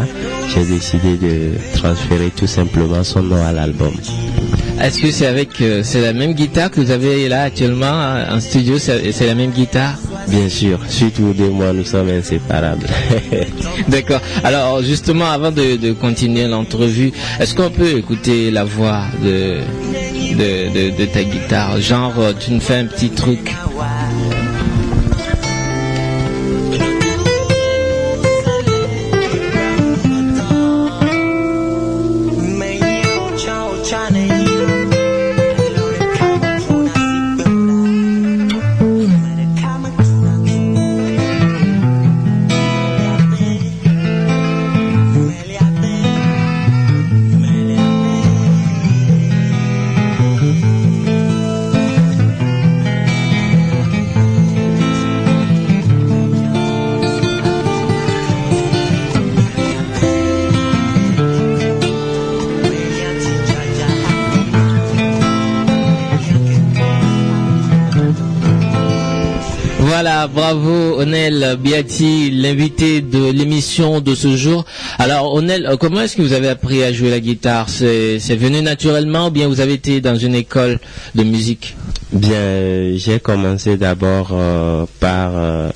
j'ai 0.54 0.66
décidé 0.66 1.18
de 1.18 1.52
transférer 1.76 2.32
tout 2.36 2.48
simplement 2.48 3.04
son 3.04 3.22
nom 3.22 3.44
à 3.46 3.52
l'album. 3.52 3.92
Est-ce 4.82 5.00
que 5.00 5.12
c'est 5.12 5.28
avec 5.28 5.62
euh, 5.62 5.82
c'est 5.84 6.02
la 6.02 6.14
même 6.14 6.34
guitare 6.34 6.72
que 6.72 6.82
vous 6.82 6.90
avez 6.90 7.28
là 7.30 7.44
actuellement 7.44 7.86
euh, 7.86 8.36
en 8.36 8.40
studio 8.40 8.80
C'est 8.80 9.26
la 9.28 9.36
même 9.36 9.52
guitare? 9.52 9.96
Bien 10.28 10.50
sûr, 10.50 10.80
surtout 10.88 11.34
de 11.34 11.48
moi, 11.50 11.72
nous 11.74 11.86
sommes 11.86 12.10
inséparables. 12.10 12.88
D'accord. 13.90 14.22
Alors 14.44 14.82
justement, 14.82 15.26
avant 15.30 15.52
de, 15.52 15.76
de 15.76 15.92
continuer 15.92 16.48
l'entrevue, 16.48 17.12
est-ce 17.40 17.54
qu'on 17.54 17.70
peut 17.70 17.98
écouter 17.98 18.50
la 18.50 18.64
voix 18.64 19.04
de 19.24 19.58
de, 20.34 20.70
de, 20.74 20.98
de 20.98 21.06
ta 21.06 21.24
guitare? 21.24 21.80
Genre, 21.80 22.14
tu 22.40 22.52
nous 22.54 22.62
fais 22.62 22.78
un 22.78 22.86
petit 22.86 23.10
truc. 23.10 23.54
Voilà, 70.04 70.26
bravo 70.26 71.00
Onel 71.00 71.58
Biati, 71.60 72.32
l'invité 72.32 73.02
de 73.02 73.32
l'émission 73.32 74.02
de 74.02 74.16
ce 74.16 74.36
jour. 74.36 74.66
Alors 74.98 75.32
Onel, 75.36 75.76
comment 75.80 76.02
est-ce 76.02 76.16
que 76.16 76.24
vous 76.24 76.34
avez 76.34 76.48
appris 76.48 76.82
à 76.82 76.92
jouer 76.92 77.12
la 77.12 77.20
guitare? 77.20 77.70
C'est 77.70 78.18
venu 78.36 78.64
naturellement 78.64 79.28
ou 79.28 79.30
bien 79.30 79.48
vous 79.48 79.60
avez 79.60 79.74
été 79.74 80.02
dans 80.02 80.16
une 80.16 80.34
école 80.34 80.80
de 81.14 81.22
musique? 81.22 81.76
Bien, 82.14 82.92
j'ai 82.98 83.22
commencé 83.22 83.78
d'abord 83.78 84.32
euh, 84.34 84.86
par 85.00 85.32
euh, 85.34 85.70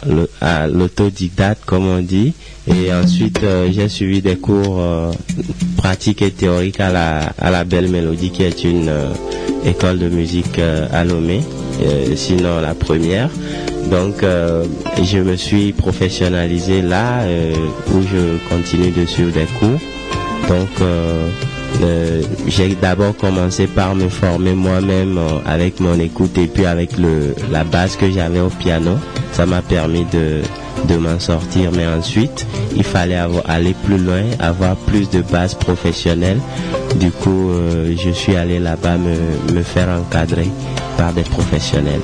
l'autodidacte, 0.67 1.63
comme 1.65 1.88
on 1.88 2.00
dit, 2.02 2.34
et 2.67 2.91
ensuite 2.93 3.41
euh, 3.43 3.69
j'ai 3.71 3.88
suivi 3.88 4.21
des 4.21 4.36
cours 4.36 4.80
euh, 4.82 5.12
pratiques 5.78 6.21
et 6.21 6.32
théoriques 6.32 6.82
à 6.82 6.91
la, 6.91 7.32
à 7.39 7.52
la 7.52 7.63
Belle 7.63 7.88
Mélodie, 7.88 8.32
qui 8.32 8.43
est 8.43 8.65
une 8.65 8.91
école 9.65 9.98
de 9.98 10.10
musique 10.10 10.60
à 10.91 11.06
Lomé, 11.06 11.41
sinon 12.15 12.60
la 12.60 12.76
première. 12.76 13.30
Donc, 13.89 14.15
je 15.04 15.17
me 15.19 15.36
suis 15.38 15.71
professionnalisé 15.71 16.82
là, 16.82 17.21
où 17.93 18.02
je 18.02 18.38
continue 18.50 18.91
de 18.91 19.06
suivre 19.06 19.32
des 19.32 19.45
cours. 19.60 19.80
Donc, 20.50 20.69
euh, 21.81 22.21
j'ai 22.47 22.75
d'abord 22.75 23.15
commencé 23.17 23.67
par 23.67 23.95
me 23.95 24.09
former 24.09 24.53
moi-même 24.53 25.17
euh, 25.17 25.39
avec 25.45 25.79
mon 25.79 25.99
écoute 25.99 26.38
et 26.38 26.47
puis 26.47 26.65
avec 26.65 26.97
le, 26.97 27.35
la 27.51 27.63
base 27.63 27.95
que 27.95 28.09
j'avais 28.11 28.39
au 28.39 28.49
piano. 28.49 28.97
Ça 29.33 29.45
m'a 29.45 29.61
permis 29.61 30.05
de, 30.11 30.41
de 30.88 30.95
m'en 30.97 31.19
sortir. 31.19 31.71
Mais 31.73 31.85
ensuite, 31.88 32.45
il 32.75 32.83
fallait 32.83 33.19
aller 33.47 33.75
plus 33.85 33.97
loin, 33.97 34.23
avoir 34.39 34.75
plus 34.75 35.09
de 35.09 35.21
bases 35.21 35.53
professionnelles. 35.55 36.39
Du 36.95 37.11
coup, 37.11 37.49
euh, 37.51 37.93
je 37.97 38.11
suis 38.11 38.35
allé 38.35 38.59
là-bas 38.59 38.97
me, 38.97 39.53
me 39.53 39.61
faire 39.63 39.89
encadrer 39.89 40.47
par 40.97 41.11
des 41.13 41.23
professionnels. 41.23 42.01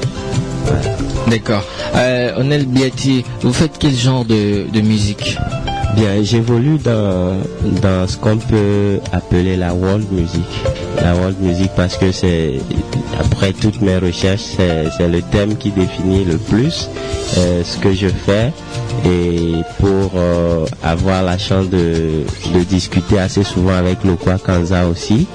D'accord. 1.28 1.64
Onel 2.38 2.66
Biati, 2.66 3.24
vous 3.42 3.54
faites 3.54 3.78
quel 3.80 3.96
genre 3.96 4.26
de, 4.26 4.66
de 4.72 4.82
musique? 4.82 5.38
Bien, 5.96 6.24
j'évolue 6.24 6.78
dans, 6.78 7.38
dans 7.82 8.08
ce 8.08 8.18
qu'on 8.18 8.38
peut 8.38 9.00
appeler 9.12 9.58
la 9.58 9.74
world 9.74 10.10
music. 10.12 10.46
La 11.02 11.14
world 11.16 11.40
music 11.42 11.72
parce 11.76 11.98
que 11.98 12.12
c'est, 12.12 12.60
après 13.20 13.52
toutes 13.54 13.82
mes 13.82 13.98
recherches, 13.98 14.42
c'est, 14.42 15.08
le 15.08 15.22
thème 15.22 15.58
qui 15.58 15.72
définit 15.72 16.24
le 16.24 16.38
plus 16.38 16.90
euh, 17.38 17.64
ce 17.64 17.78
que 17.78 17.94
je 17.94 18.08
fais. 18.08 18.54
Et 19.06 19.54
pour 19.80 20.12
euh, 20.16 20.66
avoir 20.84 21.24
la 21.24 21.38
chance 21.38 21.70
de, 21.70 22.24
de 22.54 22.64
discuter 22.64 23.20
assez 23.20 23.44
souvent 23.44 23.74
avec 23.76 24.04
Lokwa 24.04 24.38
Kanza 24.38 24.88
aussi, 24.88 25.28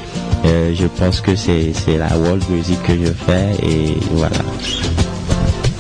euh, 0.45 0.73
je 0.75 0.87
pense 0.87 1.21
que 1.21 1.35
c'est 1.35 1.73
la 1.99 2.17
world 2.17 2.43
music 2.51 2.83
que 2.83 2.93
je 2.95 3.13
fais 3.13 3.55
et 3.63 3.97
voilà. 4.13 4.37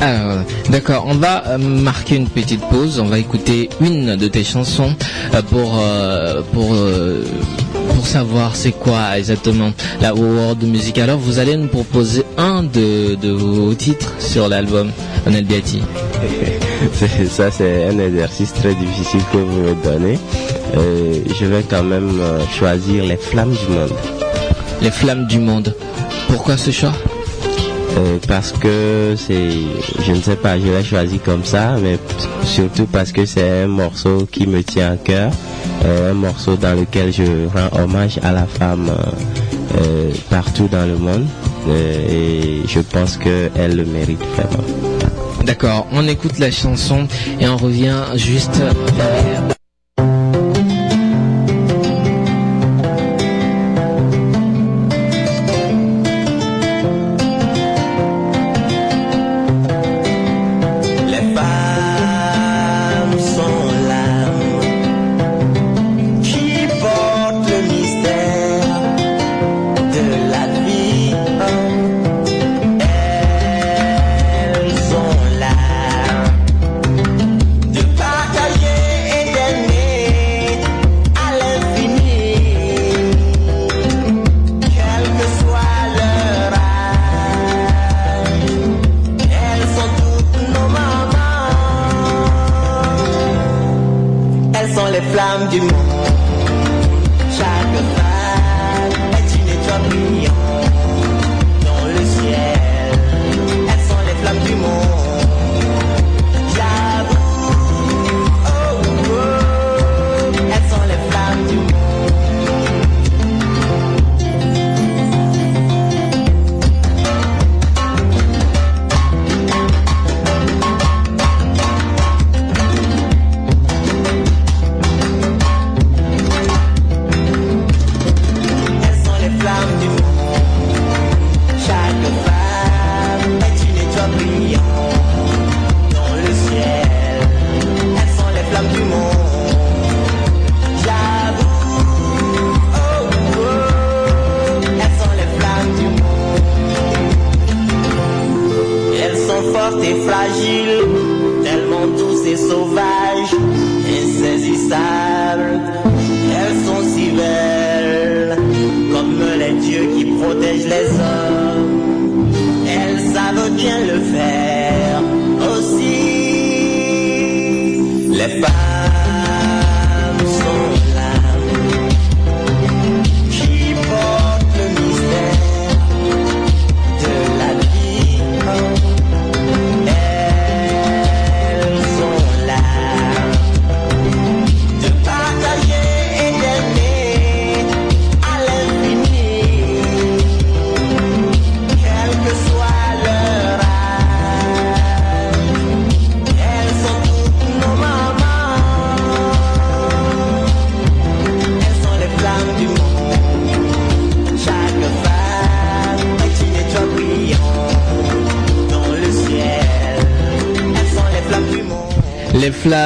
Alors, 0.01 0.39
d'accord, 0.69 1.05
on 1.09 1.15
va 1.15 1.43
euh, 1.49 1.59
marquer 1.59 2.17
une 2.17 2.29
petite 2.29 2.61
pause, 2.69 3.01
on 3.01 3.07
va 3.07 3.19
écouter 3.19 3.71
une 3.81 4.17
de 4.17 4.29
tes 4.29 4.45
chansons 4.45 4.95
euh, 5.35 5.43
pour 5.43 5.79
euh, 5.81 6.43
pour 6.53 6.75
pour 7.95 8.07
savoir 8.07 8.57
c'est 8.57 8.73
quoi 8.73 9.17
exactement 9.19 9.73
la 10.03 10.15
world 10.15 10.63
music. 10.65 10.99
Alors, 10.99 11.19
vous 11.19 11.39
allez 11.39 11.57
nous 11.57 11.69
proposer 11.69 12.25
un 12.37 12.63
de, 12.63 13.15
de 13.15 13.31
vos 13.31 13.73
titres 13.75 14.13
sur 14.19 14.49
l'album 14.49 14.91
Onel 15.27 15.45
Biati. 15.45 15.81
Ça 17.31 17.51
c'est 17.51 17.87
un 17.87 17.99
exercice 17.99 18.53
très 18.53 18.75
difficile 18.75 19.21
que 19.33 19.39
vous 19.39 19.61
me 19.63 19.75
donnez. 19.83 20.19
Euh, 20.77 21.21
je 21.41 21.47
vais 21.47 21.63
quand 21.69 21.85
même 21.85 22.21
choisir 22.53 23.05
les 23.05 23.17
flammes 23.17 23.55
du 23.55 23.73
monde. 23.73 23.93
Les 24.83 24.91
flammes 24.91 25.27
du 25.27 25.39
monde. 25.39 25.75
Pourquoi 26.29 26.59
ce 26.59 26.70
choix? 26.70 26.93
Euh, 27.97 28.18
Parce 28.28 28.53
que 28.53 29.14
c'est, 29.16 29.51
je 30.05 30.12
ne 30.12 30.20
sais 30.20 30.36
pas, 30.36 30.59
je 30.59 30.66
l'ai 30.66 30.84
choisi 30.84 31.18
comme 31.18 31.44
ça, 31.44 31.76
mais 31.82 31.99
surtout 32.44 32.86
parce 32.86 33.11
que 33.12 33.24
c'est 33.24 33.62
un 33.62 33.66
morceau 33.68 34.26
qui 34.30 34.47
me 34.47 34.62
tient 34.62 34.92
à 34.92 34.97
cœur, 34.97 35.30
euh, 35.84 36.11
un 36.11 36.14
morceau 36.14 36.57
dans 36.57 36.74
lequel 36.78 37.12
je 37.12 37.22
rends 37.55 37.82
hommage 37.82 38.18
à 38.22 38.32
la 38.32 38.47
femme 38.47 38.90
euh, 39.80 40.11
partout 40.28 40.68
dans 40.70 40.84
le 40.84 40.97
monde, 40.97 41.26
et 41.70 42.61
je 42.68 42.80
pense 42.80 43.16
qu'elle 43.16 43.76
le 43.76 43.84
mérite 43.86 44.20
vraiment. 44.36 44.64
D'accord, 45.44 45.86
on 45.92 46.07
écoute 46.07 46.38
la 46.38 46.51
chanson 46.51 47.07
et 47.40 47.49
on 47.49 47.57
revient 47.57 48.03
juste 48.16 48.61
derrière. 48.97 49.56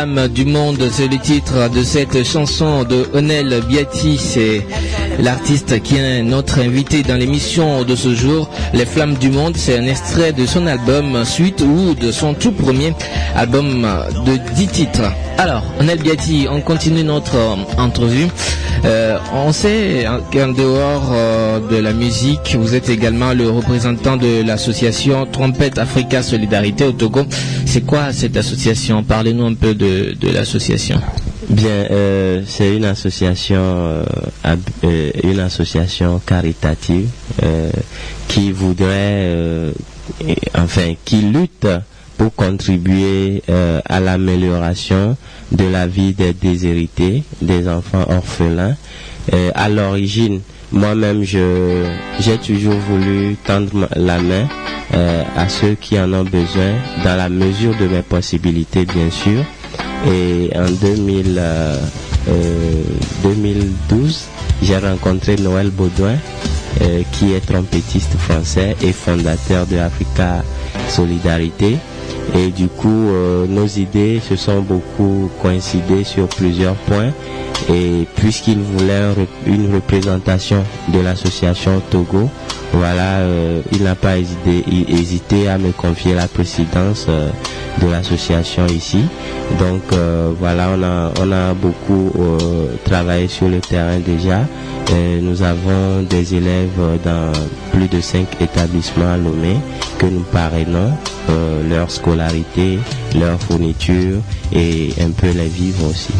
Flammes 0.01 0.29
du 0.29 0.47
monde, 0.47 0.83
c'est 0.91 1.09
le 1.09 1.19
titre 1.19 1.69
de 1.69 1.83
cette 1.83 2.25
chanson 2.25 2.85
de 2.85 3.07
Onel 3.13 3.61
Biati. 3.69 4.17
C'est 4.17 4.67
l'artiste 5.19 5.83
qui 5.83 5.99
est 5.99 6.23
notre 6.23 6.59
invité 6.59 7.03
dans 7.03 7.17
l'émission 7.17 7.85
de 7.85 7.95
ce 7.95 8.15
jour. 8.15 8.49
Les 8.73 8.87
flammes 8.87 9.17
du 9.17 9.29
monde, 9.29 9.59
c'est 9.59 9.77
un 9.77 9.85
extrait 9.87 10.33
de 10.33 10.47
son 10.47 10.67
album 10.67 11.23
Suite 11.27 11.61
ou 11.61 11.95
de 11.95 12.13
son 12.13 12.33
tout 12.33 12.53
premier 12.53 12.95
album 13.37 13.87
de 14.25 14.39
10 14.55 14.67
titres. 14.69 15.13
Alors, 15.37 15.65
Onel 15.79 15.99
Biati, 15.99 16.47
on 16.51 16.63
continue 16.63 17.05
notre 17.05 17.37
euh, 17.37 17.57
entrevue. 17.77 18.29
Euh, 18.85 19.19
on 19.35 19.53
sait 19.53 20.07
qu'en 20.33 20.49
dehors 20.49 21.11
euh, 21.13 21.61
de 21.69 21.77
la 21.77 21.93
musique, 21.93 22.57
vous 22.59 22.75
êtes 22.75 22.89
également 22.89 23.35
le 23.35 23.51
représentant 23.51 24.17
de 24.17 24.43
l'association 24.43 25.27
Trompette 25.27 25.79
Africa 25.79 26.23
Solidarité 26.23 26.85
au 26.85 26.93
Togo. 26.93 27.23
C'est 27.67 27.83
quoi 27.83 28.13
cette 28.13 28.37
association? 28.37 29.03
Parlez-nous 29.03 29.47
un 29.47 29.55
peu 29.55 29.75
de, 29.75 30.15
l'association. 30.33 31.01
Bien, 31.49 31.69
euh, 31.91 32.43
c'est 32.47 32.77
une 32.77 32.85
association, 32.85 34.05
une 35.25 35.41
association 35.41 36.21
caritative 36.25 37.09
qui 38.29 38.53
voudrait, 38.53 39.73
enfin, 40.55 40.95
qui 41.05 41.23
lutte 41.23 41.67
pour 42.21 42.35
contribuer 42.35 43.43
euh, 43.49 43.81
à 43.87 43.99
l'amélioration 43.99 45.17
de 45.53 45.65
la 45.65 45.87
vie 45.87 46.13
des 46.13 46.35
déshérités, 46.35 47.23
des 47.41 47.67
enfants 47.67 48.05
orphelins. 48.11 48.77
Euh, 49.33 49.51
à 49.55 49.71
l'origine, 49.71 50.43
moi-même, 50.71 51.23
j'ai 51.23 52.37
toujours 52.47 52.75
voulu 52.75 53.37
tendre 53.47 53.89
la 53.97 54.21
main 54.21 54.47
euh, 54.93 55.23
à 55.35 55.49
ceux 55.49 55.77
qui 55.81 55.99
en 55.99 56.13
ont 56.13 56.25
besoin, 56.25 56.75
dans 57.05 57.17
la 57.17 57.31
mesure 57.31 57.75
de 57.79 57.87
mes 57.87 58.03
possibilités, 58.03 58.85
bien 58.85 59.09
sûr. 59.11 59.43
Et 60.07 60.51
en 60.55 60.71
2000, 60.71 61.39
euh, 61.39 61.79
2012, 63.23 64.25
j'ai 64.63 64.77
rencontré 64.77 65.37
Noël 65.37 65.71
Baudouin, 65.71 66.17
qui 67.13 67.33
est 67.33 67.41
trompettiste 67.47 68.13
français 68.19 68.77
et 68.83 68.93
fondateur 68.93 69.67
de 69.67 69.79
Africa 69.79 70.45
Solidarité. 70.91 71.79
Et 72.35 72.49
du 72.49 72.69
coup, 72.69 72.89
euh, 72.89 73.47
nos 73.47 73.67
idées 73.67 74.21
se 74.21 74.37
sont 74.37 74.61
beaucoup 74.61 75.31
coïncidées 75.43 76.05
sur 76.05 76.29
plusieurs 76.29 76.75
points. 76.75 77.13
Et 77.69 78.07
puisqu'il 78.17 78.59
voulait 78.59 79.15
une 79.47 79.75
représentation 79.75 80.65
de 80.93 81.01
l'association 81.01 81.83
Togo, 81.91 82.31
voilà, 82.73 83.19
euh, 83.19 83.63
il 83.73 83.83
n'a 83.83 83.95
pas 83.95 84.17
hésité, 84.19 85.49
à 85.49 85.59
me 85.59 85.73
confier 85.73 86.15
la 86.15 86.29
présidence 86.29 87.07
euh, 87.09 87.29
de 87.81 87.89
l'association 87.89 88.67
ici. 88.67 89.05
Donc 89.59 89.83
euh, 89.93 90.33
voilà, 90.39 90.69
on 91.21 91.33
a, 91.33 91.55
beaucoup 91.55 92.13
travaillé 92.85 93.29
sur 93.29 93.49
le 93.49 93.61
terrain 93.61 93.99
déjà. 93.99 94.41
Nous 95.21 95.43
avons 95.43 96.03
des 96.09 96.35
élèves 96.35 96.81
dans 97.05 97.33
plus 97.73 97.89
de 97.89 98.01
cinq 98.01 98.27
établissements 98.41 99.13
à 99.13 99.17
que 99.99 100.07
nous 100.07 100.25
parrainons, 100.33 100.93
leur 101.69 101.91
scolarité, 101.91 102.79
leur 103.19 103.41
fourniture 103.41 104.19
et 104.53 104.91
un 105.01 105.11
peu 105.11 105.29
les 105.31 105.49
vivres 105.49 105.89
aussi. 105.91 106.13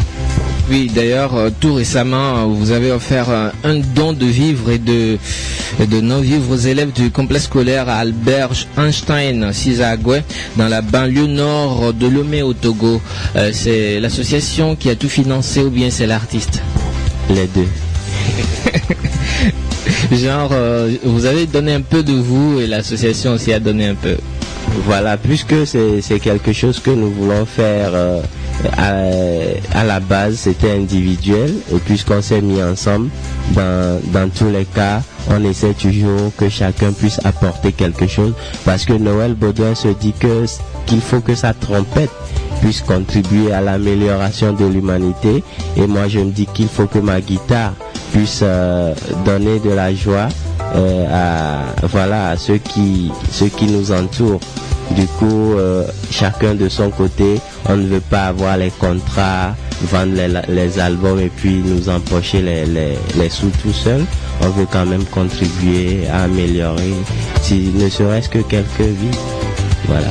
Oui, 0.69 0.89
d'ailleurs, 0.93 1.35
euh, 1.35 1.49
tout 1.59 1.73
récemment, 1.73 2.37
euh, 2.37 2.45
vous 2.45 2.71
avez 2.71 2.91
offert 2.91 3.29
euh, 3.29 3.49
un 3.63 3.79
don 3.95 4.13
de 4.13 4.25
vivres 4.25 4.69
et 4.71 4.77
de, 4.77 5.17
de 5.85 6.01
non-vivres 6.01 6.51
aux 6.51 6.55
élèves 6.57 6.91
du 6.93 7.11
complexe 7.11 7.45
scolaire 7.45 7.89
à 7.89 7.95
Albert 7.97 8.51
Einstein, 8.77 9.51
Sizagwe, 9.51 10.21
dans 10.55 10.67
la 10.67 10.81
banlieue 10.81 11.27
nord 11.27 11.93
de 11.93 12.07
Lomé 12.07 12.41
au 12.41 12.53
Togo. 12.53 13.01
C'est 13.51 13.99
l'association 13.99 14.75
qui 14.75 14.89
a 14.89 14.95
tout 14.95 15.09
financé 15.09 15.61
ou 15.61 15.69
bien 15.69 15.89
c'est 15.89 16.07
l'artiste? 16.07 16.61
Les 17.29 17.47
deux. 17.47 17.67
Genre, 20.15 20.53
vous 21.03 21.25
avez 21.25 21.47
donné 21.47 21.73
un 21.73 21.81
peu 21.81 22.03
de 22.03 22.13
vous 22.13 22.59
et 22.59 22.67
l'association 22.67 23.33
aussi 23.33 23.51
a 23.53 23.59
donné 23.59 23.87
un 23.87 23.95
peu. 23.95 24.15
Voilà, 24.85 25.17
puisque 25.17 25.65
c'est 25.67 26.01
c'est 26.01 26.19
quelque 26.19 26.53
chose 26.53 26.79
que 26.79 26.91
nous 26.91 27.11
voulons 27.11 27.45
faire 27.45 27.91
euh, 27.93 28.21
à, 28.77 29.83
la 29.83 29.99
base, 29.99 30.35
c'était 30.35 30.71
individuel, 30.71 31.53
et 31.73 31.79
puisqu'on 31.79 32.21
s'est 32.21 32.41
mis 32.41 32.61
ensemble, 32.61 33.09
dans, 33.53 33.99
dans 34.13 34.29
tous 34.29 34.49
les 34.49 34.65
cas, 34.65 35.01
on 35.29 35.43
essaie 35.43 35.73
toujours 35.73 36.31
que 36.37 36.49
chacun 36.49 36.91
puisse 36.91 37.19
apporter 37.23 37.71
quelque 37.71 38.07
chose, 38.07 38.33
parce 38.65 38.85
que 38.85 38.93
Noël 38.93 39.33
Baudouin 39.33 39.75
se 39.75 39.89
dit 39.89 40.13
que 40.13 40.45
qu'il 40.85 41.01
faut 41.01 41.21
que 41.21 41.35
sa 41.35 41.53
trompette 41.53 42.09
puisse 42.61 42.81
contribuer 42.81 43.51
à 43.51 43.61
l'amélioration 43.61 44.53
de 44.53 44.65
l'humanité, 44.65 45.43
et 45.77 45.87
moi 45.87 46.07
je 46.07 46.19
me 46.19 46.31
dis 46.31 46.45
qu'il 46.45 46.67
faut 46.67 46.85
que 46.85 46.99
ma 46.99 47.19
guitare 47.21 47.73
puisse 48.13 48.41
euh, 48.43 48.93
donner 49.25 49.59
de 49.59 49.69
la 49.71 49.93
joie 49.93 50.27
euh, 50.75 51.05
à 51.11 51.85
voilà 51.87 52.29
à 52.29 52.37
ceux 52.37 52.57
qui 52.57 53.11
ceux 53.31 53.47
qui 53.47 53.65
nous 53.65 53.91
entourent. 53.91 54.39
Du 54.95 55.07
coup, 55.07 55.53
euh, 55.53 55.85
chacun 56.11 56.53
de 56.53 56.67
son 56.67 56.89
côté, 56.89 57.39
on 57.69 57.77
ne 57.77 57.87
veut 57.87 58.01
pas 58.01 58.23
avoir 58.27 58.57
les 58.57 58.71
contrats, 58.71 59.55
vendre 59.83 60.13
les, 60.15 60.27
les 60.53 60.79
albums 60.79 61.19
et 61.19 61.29
puis 61.29 61.61
nous 61.65 61.87
empocher 61.89 62.41
les, 62.41 62.65
les, 62.65 62.97
les 63.17 63.29
sous 63.29 63.51
tout 63.63 63.73
seul. 63.73 64.03
On 64.41 64.49
veut 64.49 64.67
quand 64.69 64.85
même 64.85 65.05
contribuer 65.05 66.07
à 66.07 66.23
améliorer, 66.23 66.93
si 67.41 67.71
ne 67.73 67.87
serait-ce 67.89 68.27
que 68.29 68.39
quelques 68.39 68.79
vies. 68.81 69.17
Voilà. 69.87 70.07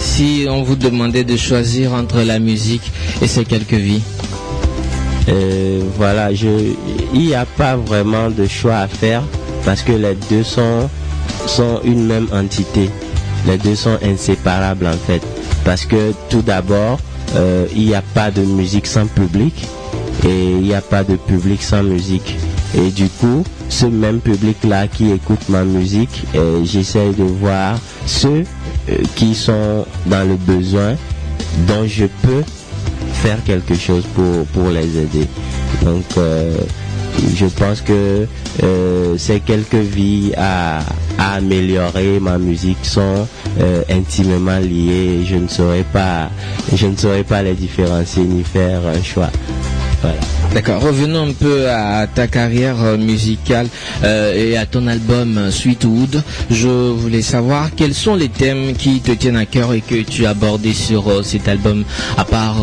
Si 0.00 0.46
on 0.48 0.62
vous 0.62 0.76
demandait 0.76 1.24
de 1.24 1.36
choisir 1.36 1.92
entre 1.92 2.20
la 2.22 2.38
musique 2.38 2.90
et 3.20 3.26
ces 3.26 3.44
quelques 3.44 3.72
vies? 3.74 4.02
Euh, 5.28 5.80
voilà, 5.96 6.32
je, 6.34 6.48
il 7.12 7.20
n'y 7.20 7.34
a 7.34 7.46
pas 7.46 7.76
vraiment 7.76 8.30
de 8.30 8.46
choix 8.46 8.76
à 8.76 8.88
faire 8.88 9.22
parce 9.64 9.82
que 9.82 9.92
les 9.92 10.14
deux 10.30 10.44
sont, 10.44 10.88
sont 11.46 11.80
une 11.84 12.06
même 12.06 12.28
entité. 12.32 12.90
Les 13.46 13.58
deux 13.58 13.74
sont 13.74 13.98
inséparables 14.02 14.86
en 14.86 14.96
fait. 14.96 15.22
Parce 15.64 15.84
que 15.84 16.12
tout 16.28 16.42
d'abord, 16.42 16.98
euh, 17.36 17.66
il 17.74 17.86
n'y 17.86 17.94
a 17.94 18.02
pas 18.02 18.30
de 18.30 18.42
musique 18.42 18.86
sans 18.86 19.06
public 19.06 19.66
et 20.24 20.50
il 20.50 20.62
n'y 20.62 20.74
a 20.74 20.80
pas 20.80 21.04
de 21.04 21.16
public 21.16 21.62
sans 21.62 21.82
musique. 21.82 22.36
Et 22.76 22.90
du 22.90 23.08
coup, 23.08 23.44
ce 23.68 23.86
même 23.86 24.20
public-là 24.20 24.88
qui 24.88 25.10
écoute 25.10 25.48
ma 25.48 25.64
musique, 25.64 26.24
euh, 26.34 26.64
j'essaie 26.64 27.10
de 27.12 27.24
voir 27.24 27.78
ceux 28.06 28.44
euh, 28.88 28.96
qui 29.14 29.34
sont 29.34 29.84
dans 30.06 30.26
le 30.26 30.36
besoin 30.36 30.94
dont 31.66 31.86
je 31.86 32.06
peux 32.22 32.42
faire 33.12 33.42
quelque 33.44 33.74
chose 33.74 34.04
pour, 34.14 34.44
pour 34.52 34.70
les 34.70 34.98
aider. 34.98 35.26
Donc, 35.82 36.04
je 37.34 37.46
pense 37.46 37.80
que 37.80 38.26
ces 39.16 39.40
quelques 39.40 39.74
vies 39.74 40.32
à, 40.36 40.80
améliorer 41.18 42.20
ma 42.20 42.38
musique 42.38 42.84
sont 42.84 43.26
euh, 43.60 43.82
intimement 43.90 44.58
liées. 44.58 45.20
et 45.20 45.24
Je 45.24 45.36
ne 45.36 45.48
saurais 45.48 45.84
pas, 45.92 46.30
je 46.74 46.86
ne 46.86 46.96
saurais 46.96 47.24
pas 47.24 47.42
les 47.42 47.54
différencier 47.54 48.24
ni 48.24 48.42
faire 48.42 48.80
un 48.86 49.02
choix. 49.02 49.30
D'accord, 50.54 50.82
revenons 50.82 51.30
un 51.30 51.32
peu 51.32 51.68
à 51.68 52.06
ta 52.06 52.28
carrière 52.28 52.76
euh, 52.80 52.96
musicale 52.96 53.66
euh, 54.04 54.32
et 54.36 54.56
à 54.56 54.66
ton 54.66 54.86
album 54.86 55.36
euh, 55.36 55.50
Sweetwood. 55.50 56.22
Je 56.48 56.68
voulais 56.68 57.22
savoir 57.22 57.70
quels 57.74 57.92
sont 57.92 58.14
les 58.14 58.28
thèmes 58.28 58.74
qui 58.74 59.00
te 59.00 59.10
tiennent 59.10 59.36
à 59.36 59.46
cœur 59.46 59.74
et 59.74 59.80
que 59.80 60.02
tu 60.02 60.26
as 60.26 60.30
abordés 60.30 60.72
sur 60.72 61.24
cet 61.24 61.48
album, 61.48 61.82
à 62.16 62.24
part 62.24 62.58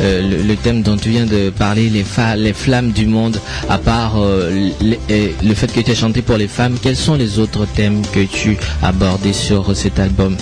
le, 0.00 0.54
thème 0.54 0.82
dont 0.82 0.96
tu 0.96 1.10
viens 1.10 1.26
de 1.26 1.50
parler, 1.50 1.90
les, 1.90 2.52
flammes 2.52 2.92
du 2.92 3.06
monde, 3.06 3.40
à 3.68 3.78
part 3.78 4.16
le 4.20 5.54
fait 5.54 5.72
que 5.72 5.80
tu 5.80 5.90
as 5.90 5.94
chanté 5.96 6.22
pour 6.22 6.36
les 6.36 6.48
femmes, 6.48 6.76
quels 6.80 6.96
sont 6.96 7.16
les 7.16 7.40
autres 7.40 7.66
thèmes 7.66 8.02
que 8.12 8.24
tu 8.24 8.56
as 8.82 8.88
abordés 8.88 9.32
sur 9.32 9.76
cet 9.76 9.98
album, 9.98 10.36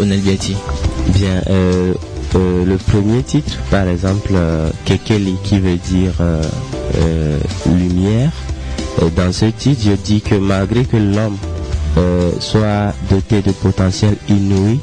Onel 0.00 0.20
Biati 0.20 0.56
Bien, 1.14 1.42
euh, 2.36 2.46
euh, 2.46 2.64
le 2.64 2.76
premier 2.76 3.22
titre, 3.22 3.58
par 3.70 3.86
exemple, 3.88 4.32
euh, 4.32 4.70
Kekeli, 4.84 5.36
qui 5.42 5.58
veut 5.60 5.76
dire 5.76 6.14
euh, 6.20 6.42
euh, 6.98 7.38
lumière. 7.66 8.32
Euh, 9.02 9.08
dans 9.16 9.32
ce 9.32 9.46
titre, 9.46 9.82
je 9.84 9.92
dis 9.92 10.20
que 10.20 10.34
malgré 10.34 10.84
que 10.84 10.96
l'homme 10.96 11.36
euh, 11.98 12.30
soit 12.40 12.94
doté 13.10 13.42
de 13.42 13.52
potentiel 13.52 14.16
inouï, 14.28 14.78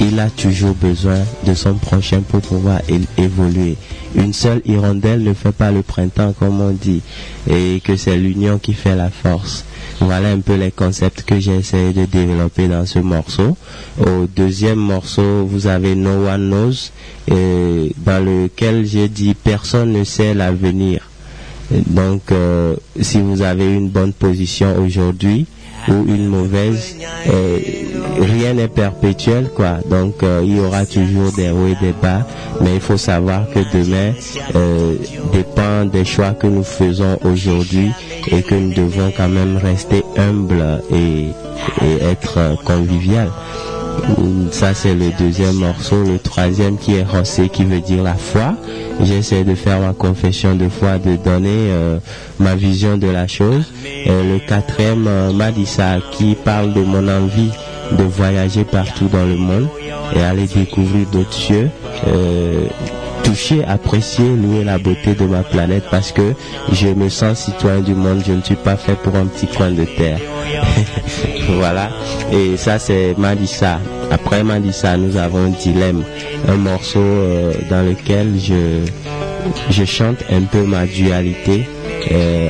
il 0.00 0.18
a 0.18 0.30
toujours 0.30 0.74
besoin 0.74 1.18
de 1.46 1.54
son 1.54 1.74
prochain 1.74 2.22
pour 2.26 2.40
pouvoir 2.40 2.80
évoluer. 3.18 3.76
Une 4.14 4.32
seule 4.32 4.62
hirondelle 4.64 5.22
ne 5.22 5.34
fait 5.34 5.52
pas 5.52 5.70
le 5.70 5.82
printemps, 5.82 6.32
comme 6.38 6.60
on 6.60 6.70
dit, 6.70 7.02
et 7.48 7.80
que 7.84 7.96
c'est 7.96 8.16
l'union 8.16 8.58
qui 8.58 8.72
fait 8.72 8.96
la 8.96 9.10
force. 9.10 9.64
Voilà 10.00 10.30
un 10.30 10.40
peu 10.40 10.54
les 10.54 10.70
concepts 10.70 11.22
que 11.22 11.38
j'ai 11.38 11.56
essayé 11.56 11.92
de 11.92 12.06
développer 12.06 12.68
dans 12.68 12.86
ce 12.86 12.98
morceau. 12.98 13.56
Au 14.00 14.26
deuxième 14.34 14.78
morceau, 14.78 15.44
vous 15.44 15.66
avez 15.66 15.94
No 15.94 16.26
One 16.26 16.48
Knows, 16.48 16.90
dans 17.28 18.24
lequel 18.24 18.86
j'ai 18.86 19.08
dit 19.08 19.34
personne 19.34 19.92
ne 19.92 20.04
sait 20.04 20.32
l'avenir. 20.34 21.10
Donc, 21.70 22.32
euh, 22.32 22.74
si 23.00 23.20
vous 23.20 23.42
avez 23.42 23.72
une 23.72 23.88
bonne 23.88 24.12
position 24.12 24.76
aujourd'hui, 24.78 25.46
ou 25.88 26.04
une 26.06 26.26
mauvaise, 26.26 26.96
euh, 27.28 27.58
rien 28.20 28.54
n'est 28.54 28.68
perpétuel 28.68 29.50
quoi. 29.54 29.78
Donc 29.88 30.22
euh, 30.22 30.42
il 30.44 30.56
y 30.56 30.60
aura 30.60 30.86
toujours 30.86 31.32
des 31.32 31.50
hauts 31.50 31.66
et 31.66 31.76
des 31.84 31.92
bas, 31.92 32.26
mais 32.60 32.74
il 32.74 32.80
faut 32.80 32.96
savoir 32.96 33.48
que 33.50 33.60
demain 33.76 34.12
euh, 34.54 34.94
dépend 35.32 35.84
des 35.84 36.04
choix 36.04 36.32
que 36.32 36.46
nous 36.46 36.64
faisons 36.64 37.18
aujourd'hui 37.24 37.90
et 38.30 38.42
que 38.42 38.54
nous 38.54 38.74
devons 38.74 39.12
quand 39.16 39.28
même 39.28 39.56
rester 39.56 40.02
humbles 40.16 40.82
et, 40.92 41.30
et 41.84 42.02
être 42.04 42.56
convivial. 42.64 43.30
Ça 44.52 44.74
c'est 44.74 44.94
le 44.94 45.10
deuxième 45.18 45.54
morceau. 45.54 46.02
Le 46.02 46.18
troisième 46.18 46.76
qui 46.76 46.94
est 46.96 47.06
José 47.10 47.48
qui 47.48 47.64
veut 47.64 47.80
dire 47.80 48.02
la 48.02 48.14
foi. 48.14 48.54
J'essaie 49.02 49.44
de 49.44 49.54
faire 49.54 49.80
ma 49.80 49.92
confession 49.92 50.54
de 50.54 50.68
foi, 50.68 50.98
de 50.98 51.16
donner 51.16 51.48
euh, 51.70 51.98
ma 52.38 52.54
vision 52.56 52.98
de 52.98 53.06
la 53.08 53.26
chose. 53.26 53.72
Et 53.84 54.08
le 54.08 54.38
quatrième 54.46 55.06
euh, 55.06 55.32
Madissa 55.32 55.98
qui 56.12 56.34
parle 56.34 56.72
de 56.74 56.80
mon 56.82 57.08
envie 57.08 57.50
de 57.92 58.02
voyager 58.04 58.64
partout 58.64 59.08
dans 59.08 59.24
le 59.24 59.36
monde 59.36 59.68
et 60.14 60.20
aller 60.22 60.46
découvrir 60.46 61.06
d'autres 61.10 61.32
cieux. 61.32 61.70
euh, 62.06 62.66
toucher, 63.22 63.64
apprécier, 63.64 64.24
louer 64.24 64.64
la 64.64 64.78
beauté 64.78 65.14
de 65.14 65.24
ma 65.24 65.42
planète 65.42 65.84
parce 65.90 66.10
que 66.12 66.34
je 66.72 66.88
me 66.88 67.08
sens 67.08 67.38
citoyen 67.44 67.80
du 67.80 67.94
monde, 67.94 68.22
je 68.26 68.32
ne 68.32 68.42
suis 68.42 68.56
pas 68.56 68.76
fait 68.76 68.94
pour 68.94 69.14
un 69.14 69.26
petit 69.26 69.46
coin 69.46 69.70
de 69.70 69.84
terre. 69.84 70.18
voilà. 71.58 71.90
Et 72.32 72.56
ça 72.56 72.78
c'est 72.78 73.14
Madissa. 73.18 73.78
Après 74.10 74.42
Madissa, 74.42 74.96
nous 74.96 75.16
avons 75.16 75.48
Dilemme, 75.48 76.04
un 76.48 76.56
morceau 76.56 77.00
euh, 77.00 77.52
dans 77.68 77.82
lequel 77.82 78.38
je 78.38 78.84
je 79.70 79.84
chante 79.84 80.18
un 80.30 80.42
peu 80.42 80.62
ma 80.62 80.86
dualité. 80.86 81.68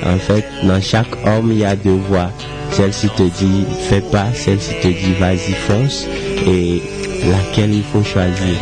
En 0.06 0.18
fait, 0.18 0.44
dans 0.62 0.80
chaque 0.80 1.12
homme, 1.26 1.52
il 1.52 1.58
y 1.58 1.64
a 1.64 1.76
deux 1.76 2.00
voix. 2.08 2.30
Celle-ci 2.70 3.08
te 3.10 3.22
dit 3.22 3.64
fais 3.88 4.00
pas, 4.00 4.26
celle-ci 4.32 4.74
te 4.80 4.88
dit 4.88 5.14
vas-y 5.18 5.52
fonce. 5.52 6.06
Et 6.46 6.82
laquelle 7.30 7.74
il 7.74 7.82
faut 7.82 8.02
choisir. 8.02 8.56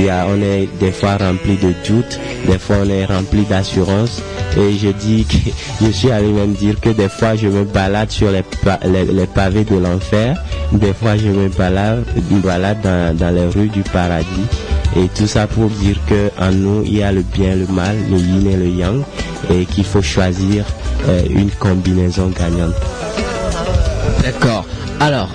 On 0.00 0.40
est 0.42 0.68
des 0.80 0.92
fois 0.92 1.16
rempli 1.16 1.56
de 1.56 1.72
doutes, 1.86 2.18
des 2.46 2.58
fois 2.58 2.76
on 2.84 2.88
est 2.88 3.04
rempli 3.04 3.42
d'assurance. 3.44 4.20
Et 4.56 4.72
je 4.76 4.88
dis 4.88 5.24
que 5.24 5.50
je 5.86 5.90
suis 5.90 6.10
allé 6.10 6.28
même 6.28 6.52
dire 6.54 6.80
que 6.80 6.90
des 6.90 7.08
fois 7.08 7.36
je 7.36 7.48
me 7.48 7.64
balade 7.64 8.10
sur 8.10 8.30
les, 8.30 8.42
pa- 8.42 8.78
les, 8.84 9.04
les 9.04 9.26
pavés 9.26 9.64
de 9.64 9.76
l'enfer, 9.76 10.36
des 10.72 10.92
fois 10.92 11.16
je 11.16 11.28
me 11.28 11.48
balade, 11.48 12.04
dans 13.18 13.34
les 13.34 13.46
rues 13.46 13.68
du 13.68 13.82
paradis. 13.82 14.26
Et 14.96 15.08
tout 15.08 15.26
ça 15.26 15.46
pour 15.46 15.68
dire 15.70 15.96
que 16.08 16.30
en 16.42 16.50
nous 16.52 16.82
il 16.84 16.98
y 16.98 17.02
a 17.02 17.12
le 17.12 17.22
bien, 17.22 17.54
le 17.54 17.66
mal, 17.66 17.96
le 18.10 18.18
yin 18.18 18.46
et 18.50 18.56
le 18.56 18.68
yang, 18.68 19.02
et 19.50 19.64
qu'il 19.66 19.84
faut 19.84 20.02
choisir 20.02 20.64
euh, 21.08 21.22
une 21.30 21.50
combinaison 21.50 22.28
gagnante. 22.38 22.74
D'accord. 24.22 24.66
Alors, 25.04 25.30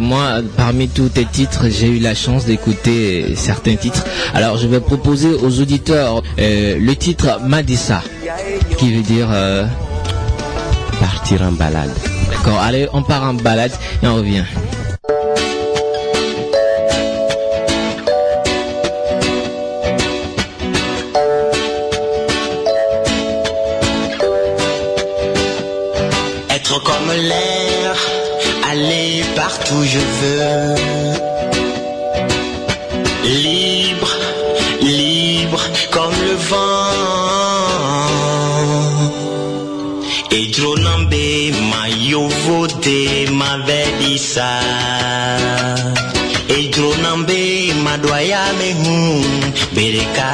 moi, 0.00 0.40
parmi 0.56 0.88
tous 0.88 1.10
tes 1.10 1.24
titres, 1.24 1.66
j'ai 1.68 1.86
eu 1.86 2.00
la 2.00 2.12
chance 2.12 2.44
d'écouter 2.44 3.36
certains 3.36 3.76
titres. 3.76 4.04
Alors, 4.34 4.56
je 4.56 4.66
vais 4.66 4.80
proposer 4.80 5.32
aux 5.32 5.60
auditeurs 5.60 6.24
euh, 6.40 6.76
le 6.76 6.96
titre 6.96 7.38
Madissa, 7.40 8.02
qui 8.78 8.92
veut 8.92 9.02
dire 9.02 9.28
euh, 9.30 9.64
partir 10.98 11.42
en 11.42 11.52
balade. 11.52 11.92
D'accord. 12.32 12.58
Allez, 12.60 12.88
on 12.92 13.04
part 13.04 13.22
en 13.22 13.34
balade 13.34 13.70
et 14.02 14.08
on 14.08 14.16
revient. 14.16 14.42
Être 26.50 26.82
comme 26.82 27.10
je 29.84 29.98
veux. 29.98 30.74
Libre, 33.24 34.12
libre 34.80 35.62
comme 35.90 36.16
le 36.28 36.34
vent. 36.50 36.92
Et 40.30 40.46
Dronambe, 40.56 41.14
ma 41.70 41.88
yovode, 41.88 42.88
m'avait 43.30 43.92
dit 44.00 44.18
ça. 44.18 44.60
Et 46.48 46.68
Dronambe, 46.68 47.30
ma 47.84 47.96
doya 47.98 48.44
me 48.58 48.70
hun, 48.82 49.22
bereka. 49.74 50.32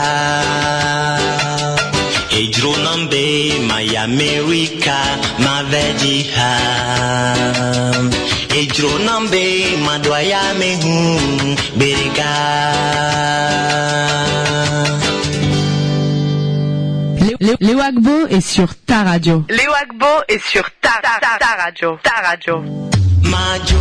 Et 2.39 2.49
Dronambe, 2.49 3.25
my 3.71 3.97
America, 3.97 4.99
m'avait 5.39 5.95
dit 6.01 6.27
ah. 6.39 8.18
Bereka. 11.75 12.33
Léo 17.41 17.57
Léo 17.61 17.81
Agbo 17.81 18.27
est 18.29 18.41
sur 18.41 18.75
ta 18.87 19.03
radio. 19.03 19.45
Léo 19.49 19.73
Agbo 19.83 20.07
est 20.29 20.43
sur 20.47 20.65
ta, 20.81 20.91
ta, 21.03 21.19
ta, 21.21 21.39
ta 21.39 21.63
radio. 21.65 21.99
Ta 22.03 22.21
radio. 22.23 22.61
Majo, 23.23 23.79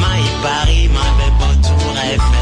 my 0.00 0.22
Paris, 0.42 0.88
ma 0.92 1.06
belle 1.18 2.37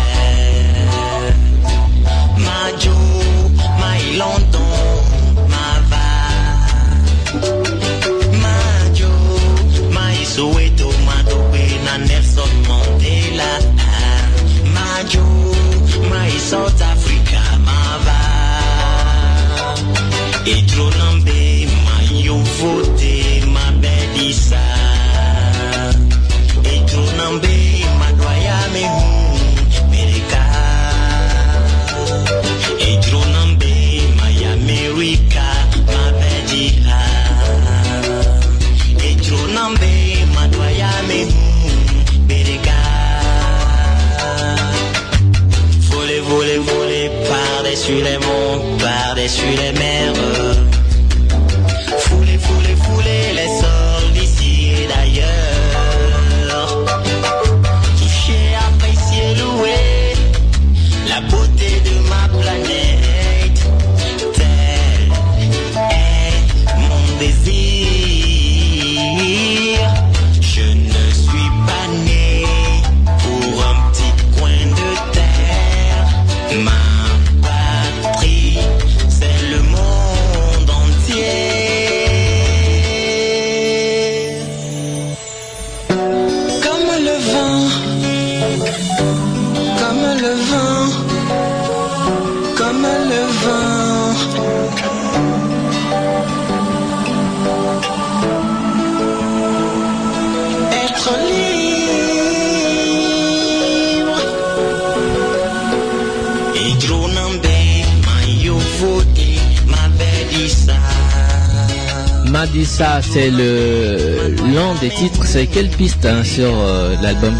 C'est 115.36 115.48
quelle 115.48 115.68
piste 115.68 116.06
hein, 116.06 116.24
sur 116.24 116.50
euh, 116.50 116.94
l'album? 117.02 117.34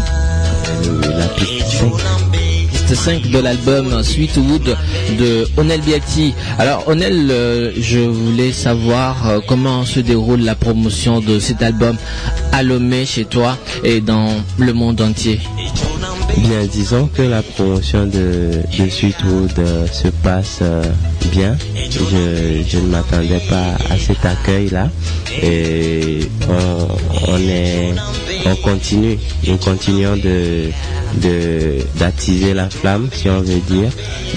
La 1.17 1.25
piste 1.29 1.67
5. 1.67 1.91
Piste 2.31 2.67
piste 2.87 2.95
5 2.95 3.31
de 3.31 3.39
l'album 3.39 4.03
Sweetwood 4.03 4.77
de 5.17 5.47
Onel 5.57 5.81
Biati. 5.81 6.35
Alors 6.59 6.87
Onel, 6.87 7.31
euh, 7.31 7.71
je 7.75 7.97
voulais 7.97 8.51
savoir 8.51 9.27
euh, 9.27 9.39
comment 9.47 9.83
se 9.83 9.99
déroule 9.99 10.41
la 10.41 10.53
promotion 10.53 11.21
de 11.21 11.39
cet 11.39 11.63
album 11.63 11.97
à 12.51 12.61
Lomé 12.61 13.03
chez 13.07 13.25
toi 13.25 13.57
et 13.83 13.99
dans 13.99 14.29
le 14.59 14.73
monde 14.73 15.01
entier. 15.01 15.39
Bien, 16.37 16.65
disons 16.71 17.07
que 17.07 17.23
la 17.23 17.41
promotion 17.41 18.05
de, 18.05 18.61
de 18.77 18.89
Sweetwood 18.89 19.57
euh, 19.57 19.87
se 19.87 20.09
passe 20.09 20.59
euh, 20.61 20.83
bien. 21.27 21.57
Je, 21.89 22.77
ne 22.77 22.87
m'attendais 22.87 23.41
pas 23.49 23.75
à 23.89 23.97
cet 23.97 24.25
accueil-là. 24.25 24.89
Et 25.41 26.19
on, 26.49 27.37
est, 27.37 27.93
on 28.45 28.55
continue, 28.57 29.17
nous 29.47 29.57
continuons 29.57 30.17
de, 30.17 30.69
d'attiser 31.97 32.53
la 32.53 32.69
flamme, 32.69 33.09
si 33.11 33.29
on 33.29 33.41
veut 33.41 33.61
dire. 33.67 33.91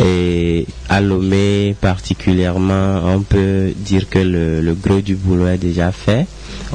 Et 0.05 0.66
à 0.88 1.01
Lomé 1.01 1.74
particulièrement, 1.80 3.03
on 3.05 3.20
peut 3.20 3.72
dire 3.76 4.09
que 4.09 4.18
le, 4.18 4.74
gros 4.74 5.01
du 5.01 5.14
boulot 5.16 5.49
est 5.49 5.59
déjà 5.59 5.93
fait. 5.93 6.26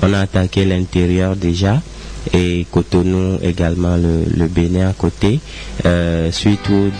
On 0.01 0.13
a 0.13 0.19
attaqué 0.21 0.65
l'intérieur 0.65 1.35
déjà 1.35 1.81
et 2.33 2.65
Cotonou 2.71 3.37
également 3.43 3.97
le, 3.97 4.23
le 4.35 4.47
Bénin 4.47 4.89
à 4.89 4.93
côté. 4.93 5.39
Euh, 5.85 6.31
Sweetwood 6.31 6.93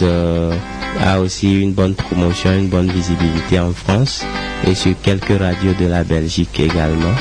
a 1.04 1.20
aussi 1.20 1.62
une 1.62 1.74
bonne 1.74 1.94
promotion, 1.96 2.52
une 2.54 2.68
bonne 2.68 2.92
visibilité 2.92 3.60
en 3.60 3.72
France 3.72 4.24
et 4.68 4.76
sur 4.76 4.94
quelques 5.02 5.38
radios 5.40 5.74
de 5.80 5.86
la 5.88 6.04
Belgique 6.04 6.60
également. 6.60 7.14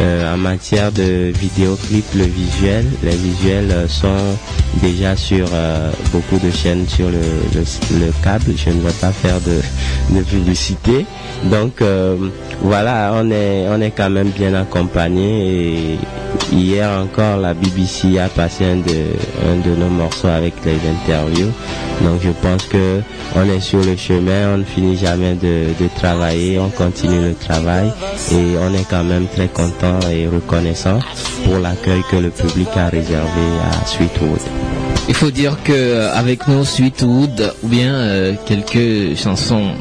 Euh, 0.00 0.34
en 0.34 0.36
matière 0.38 0.90
de 0.90 1.30
vidéoclip, 1.38 2.04
le 2.16 2.24
visuel, 2.24 2.84
les 3.04 3.14
visuels 3.14 3.70
euh, 3.70 3.86
sont 3.86 4.36
déjà 4.82 5.14
sur 5.14 5.46
euh, 5.52 5.92
beaucoup 6.10 6.38
de 6.44 6.50
chaînes 6.50 6.84
sur 6.88 7.06
le, 7.08 7.20
le- 7.54 8.00
le 8.04 8.12
câble. 8.24 8.52
Je 8.56 8.70
ne 8.70 8.80
vais 8.80 8.92
pas 9.00 9.12
faire 9.12 9.40
de, 9.42 9.60
de 10.18 10.22
publicité. 10.24 11.06
Donc 11.44 11.80
voilà, 12.60 13.12
on 13.14 13.30
est, 13.30 13.66
on 13.68 13.80
est 13.80 13.92
quand 13.92 14.10
même 14.10 14.30
bien 14.30 14.54
accompagné 14.54 15.92
et 15.94 15.98
hier 16.52 16.88
encore 16.88 17.38
la 17.40 17.54
BBC 17.54 18.18
a 18.18 18.28
passé 18.28 18.64
un 18.64 18.76
de, 18.76 19.74
nos 19.76 19.88
morceaux 19.88 20.28
avec 20.28 20.54
les 20.64 20.78
interviews. 20.88 21.52
Donc 22.02 22.20
je 22.22 22.30
pense 22.30 22.64
que 22.66 23.00
on 23.36 23.44
est 23.48 23.60
sur 23.60 23.82
le 23.82 23.96
chemin, 23.96 24.54
on 24.54 24.58
ne 24.58 24.64
finit 24.64 24.96
jamais 24.96 25.34
de, 25.34 25.68
de 25.80 25.88
travailler, 25.96 26.58
on 26.58 26.70
continue 26.70 27.20
le 27.20 27.34
travail 27.34 27.90
et 28.32 28.56
on 28.60 28.74
est 28.74 28.88
quand 28.88 29.04
même 29.04 29.26
très 29.28 29.48
content 29.48 29.98
et 30.10 30.26
reconnaissant 30.26 30.98
pour 31.44 31.58
l'accueil 31.58 32.02
que 32.10 32.16
le 32.16 32.30
public 32.30 32.68
a 32.76 32.88
réservé 32.88 33.42
à 33.72 33.86
Sweetwood. 33.86 34.40
Il 35.06 35.14
faut 35.14 35.30
dire 35.30 35.58
que 35.62 35.72
euh, 35.72 36.14
avec 36.14 36.48
nous 36.48 36.64
Sweetwood 36.64 37.52
ou 37.62 37.68
bien 37.68 37.92
euh, 37.92 38.34
quelques 38.46 39.18
chansons, 39.18 39.72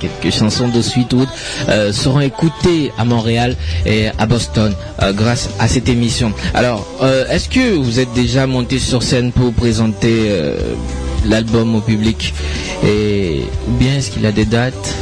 quelques 0.00 0.34
chansons 0.34 0.68
de 0.68 0.80
Sweetwood 0.80 1.28
euh, 1.68 1.92
seront 1.92 2.20
écoutées 2.20 2.90
à 2.96 3.04
Montréal 3.04 3.56
et 3.84 4.08
à 4.18 4.26
Boston 4.26 4.74
grâce 5.12 5.50
à 5.58 5.68
cette 5.68 5.88
émission. 5.88 6.32
Alors, 6.54 6.86
est-ce 7.28 7.48
que 7.48 7.74
vous 7.74 8.00
êtes 8.00 8.12
déjà 8.14 8.46
monté 8.46 8.78
sur 8.78 9.02
scène 9.02 9.32
pour 9.32 9.52
présenter 9.52 10.30
l'album 11.26 11.74
au 11.74 11.80
public? 11.80 12.32
Et 12.86 13.42
ou 13.68 13.72
bien 13.72 13.96
est-ce 13.96 14.10
qu'il 14.10 14.24
a 14.24 14.32
des 14.32 14.46
dates? 14.46 14.94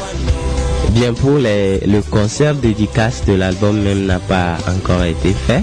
Bien 0.91 1.15
pour 1.15 1.39
le 1.39 2.01
concert 2.11 2.55
dédicace 2.57 3.25
de 3.27 3.35
l'album 3.35 3.81
même 3.81 4.07
n'a 4.07 4.19
pas 4.19 4.57
encore 4.67 5.05
été 5.05 5.33
fait. 5.47 5.63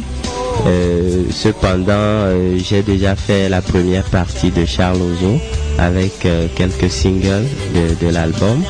Euh, 0.66 1.24
cependant, 1.32 1.94
euh, 1.94 2.58
j'ai 2.58 2.82
déjà 2.84 3.16
fait 3.16 3.50
la 3.50 3.62
première 3.62 4.04
partie 4.06 4.52
de 4.52 4.66
Charles 4.66 5.00
avec 5.78 6.26
euh, 6.26 6.48
quelques 6.56 6.90
singles 6.90 7.46
de, 8.02 8.10
l'album. 8.10 8.64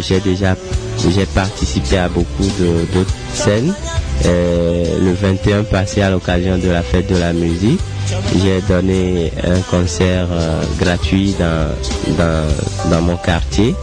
J'ai 0.00 0.20
déjà 0.20 0.56
j'ai 1.10 1.26
participé 1.26 1.96
à 1.98 2.08
beaucoup 2.08 2.48
d'autres 2.92 3.14
scènes. 3.32 3.72
Le 4.24 5.12
21 5.12 5.64
passé 5.64 6.02
à 6.02 6.10
l'occasion 6.10 6.58
de 6.58 6.68
la 6.68 6.82
fête 6.82 7.08
de 7.08 7.16
la 7.16 7.32
musique, 7.32 7.80
j'ai 8.42 8.60
donné 8.68 9.32
un 9.44 9.60
concert 9.70 10.26
gratuit 10.78 11.34
dans, 11.38 11.68
dans, 12.18 12.90
dans 12.90 13.00
mon 13.02 13.16
quartier 13.16 13.74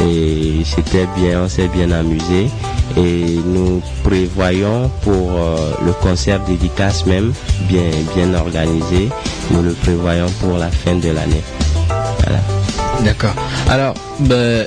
et 0.00 0.62
c'était 0.64 1.06
bien, 1.16 1.42
on 1.42 1.48
s'est 1.48 1.68
bien 1.68 1.90
amusé 1.90 2.48
et 2.96 3.38
nous 3.44 3.82
prévoyons 4.02 4.90
pour 5.02 5.32
euh, 5.32 5.72
le 5.84 5.92
concert 5.92 6.40
dédicace 6.40 7.06
même 7.06 7.32
bien 7.68 7.90
bien 8.14 8.34
organisé, 8.34 9.08
nous 9.50 9.62
le 9.62 9.72
prévoyons 9.72 10.30
pour 10.40 10.56
la 10.58 10.70
fin 10.70 10.94
de 10.94 11.10
l'année. 11.10 11.42
Voilà. 12.22 12.40
D'accord. 13.04 13.34
Alors, 13.68 13.94
ben, 14.20 14.66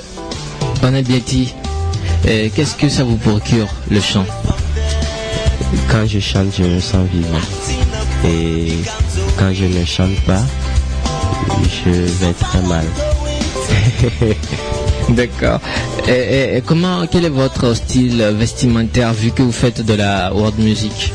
Onel 0.83 1.03
Biati, 1.03 1.53
euh, 2.27 2.49
qu'est-ce 2.53 2.75
que 2.75 2.89
ça 2.89 3.03
vous 3.03 3.17
procure 3.17 3.67
le 3.89 3.99
chant? 3.99 4.25
Quand 5.89 6.05
je 6.05 6.19
chante, 6.19 6.53
je 6.57 6.63
me 6.63 6.79
sens 6.79 7.07
vivant. 7.11 7.41
Et 8.25 8.73
quand 9.37 9.53
je 9.53 9.65
ne 9.65 9.85
chante 9.85 10.19
pas, 10.25 10.41
je 11.85 11.89
vais 11.89 12.33
très 12.33 12.61
mal. 12.61 12.85
D'accord. 15.09 15.59
Et, 16.07 16.61
comment, 16.65 17.05
quel 17.11 17.25
est 17.25 17.29
votre 17.29 17.73
style 17.73 18.21
vestimentaire 18.37 19.13
vu 19.13 19.31
que 19.31 19.41
vous 19.41 19.51
faites 19.51 19.85
de 19.85 19.93
la 19.93 20.33
world 20.33 20.57
music? 20.59 21.11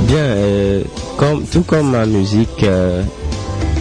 Bien, 0.00 0.16
euh, 0.18 0.82
tout 1.52 1.62
comme 1.62 1.90
ma 1.92 2.04
musique 2.06 2.62
euh, 2.64 3.02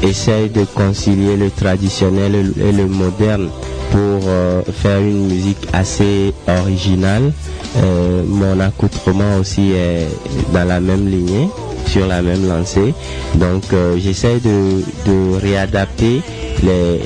essaye 0.02 0.50
de 0.50 0.64
concilier 0.66 1.36
le 1.38 1.50
traditionnel 1.50 2.54
et 2.60 2.72
le- 2.72 2.88
moderne 2.88 3.50
pour 3.92 4.22
euh, 4.28 4.62
faire 4.82 5.00
une 5.00 5.28
musique 5.28 5.68
assez 5.72 6.34
originale, 6.48 7.32
euh, 7.78 8.24
mon 8.26 8.60
accoutrement 8.60 9.38
aussi 9.40 9.72
est 9.72 10.08
dans 10.54 10.64
la 10.66 10.80
même 10.80 11.08
lignée, 11.08 11.48
sur 11.88 12.08
la 12.08 12.22
même 12.22 12.48
lancée. 12.48 12.94
Donc 13.36 13.64
j'essaie 13.98 14.40
de 14.40 15.40
réadapter 15.40 16.22
les, 16.64 17.02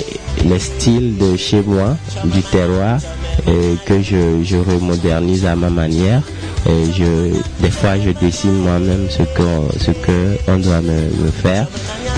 les 0.45 0.59
styles 0.59 1.17
de 1.17 1.35
chez 1.37 1.61
moi, 1.61 1.97
du 2.25 2.41
terroir, 2.41 2.99
euh, 3.47 3.75
que 3.85 4.01
je, 4.01 4.41
je 4.43 4.57
remodernise 4.57 5.45
à 5.45 5.55
ma 5.55 5.69
manière. 5.69 6.21
Je, 6.67 7.31
des 7.61 7.71
fois, 7.71 7.97
je 7.97 8.09
dessine 8.09 8.57
moi-même 8.57 9.07
ce 9.09 9.23
que, 9.23 9.79
ce 9.79 9.91
que 9.91 10.57
doit 10.61 10.81
me, 10.81 11.31
faire. 11.31 11.65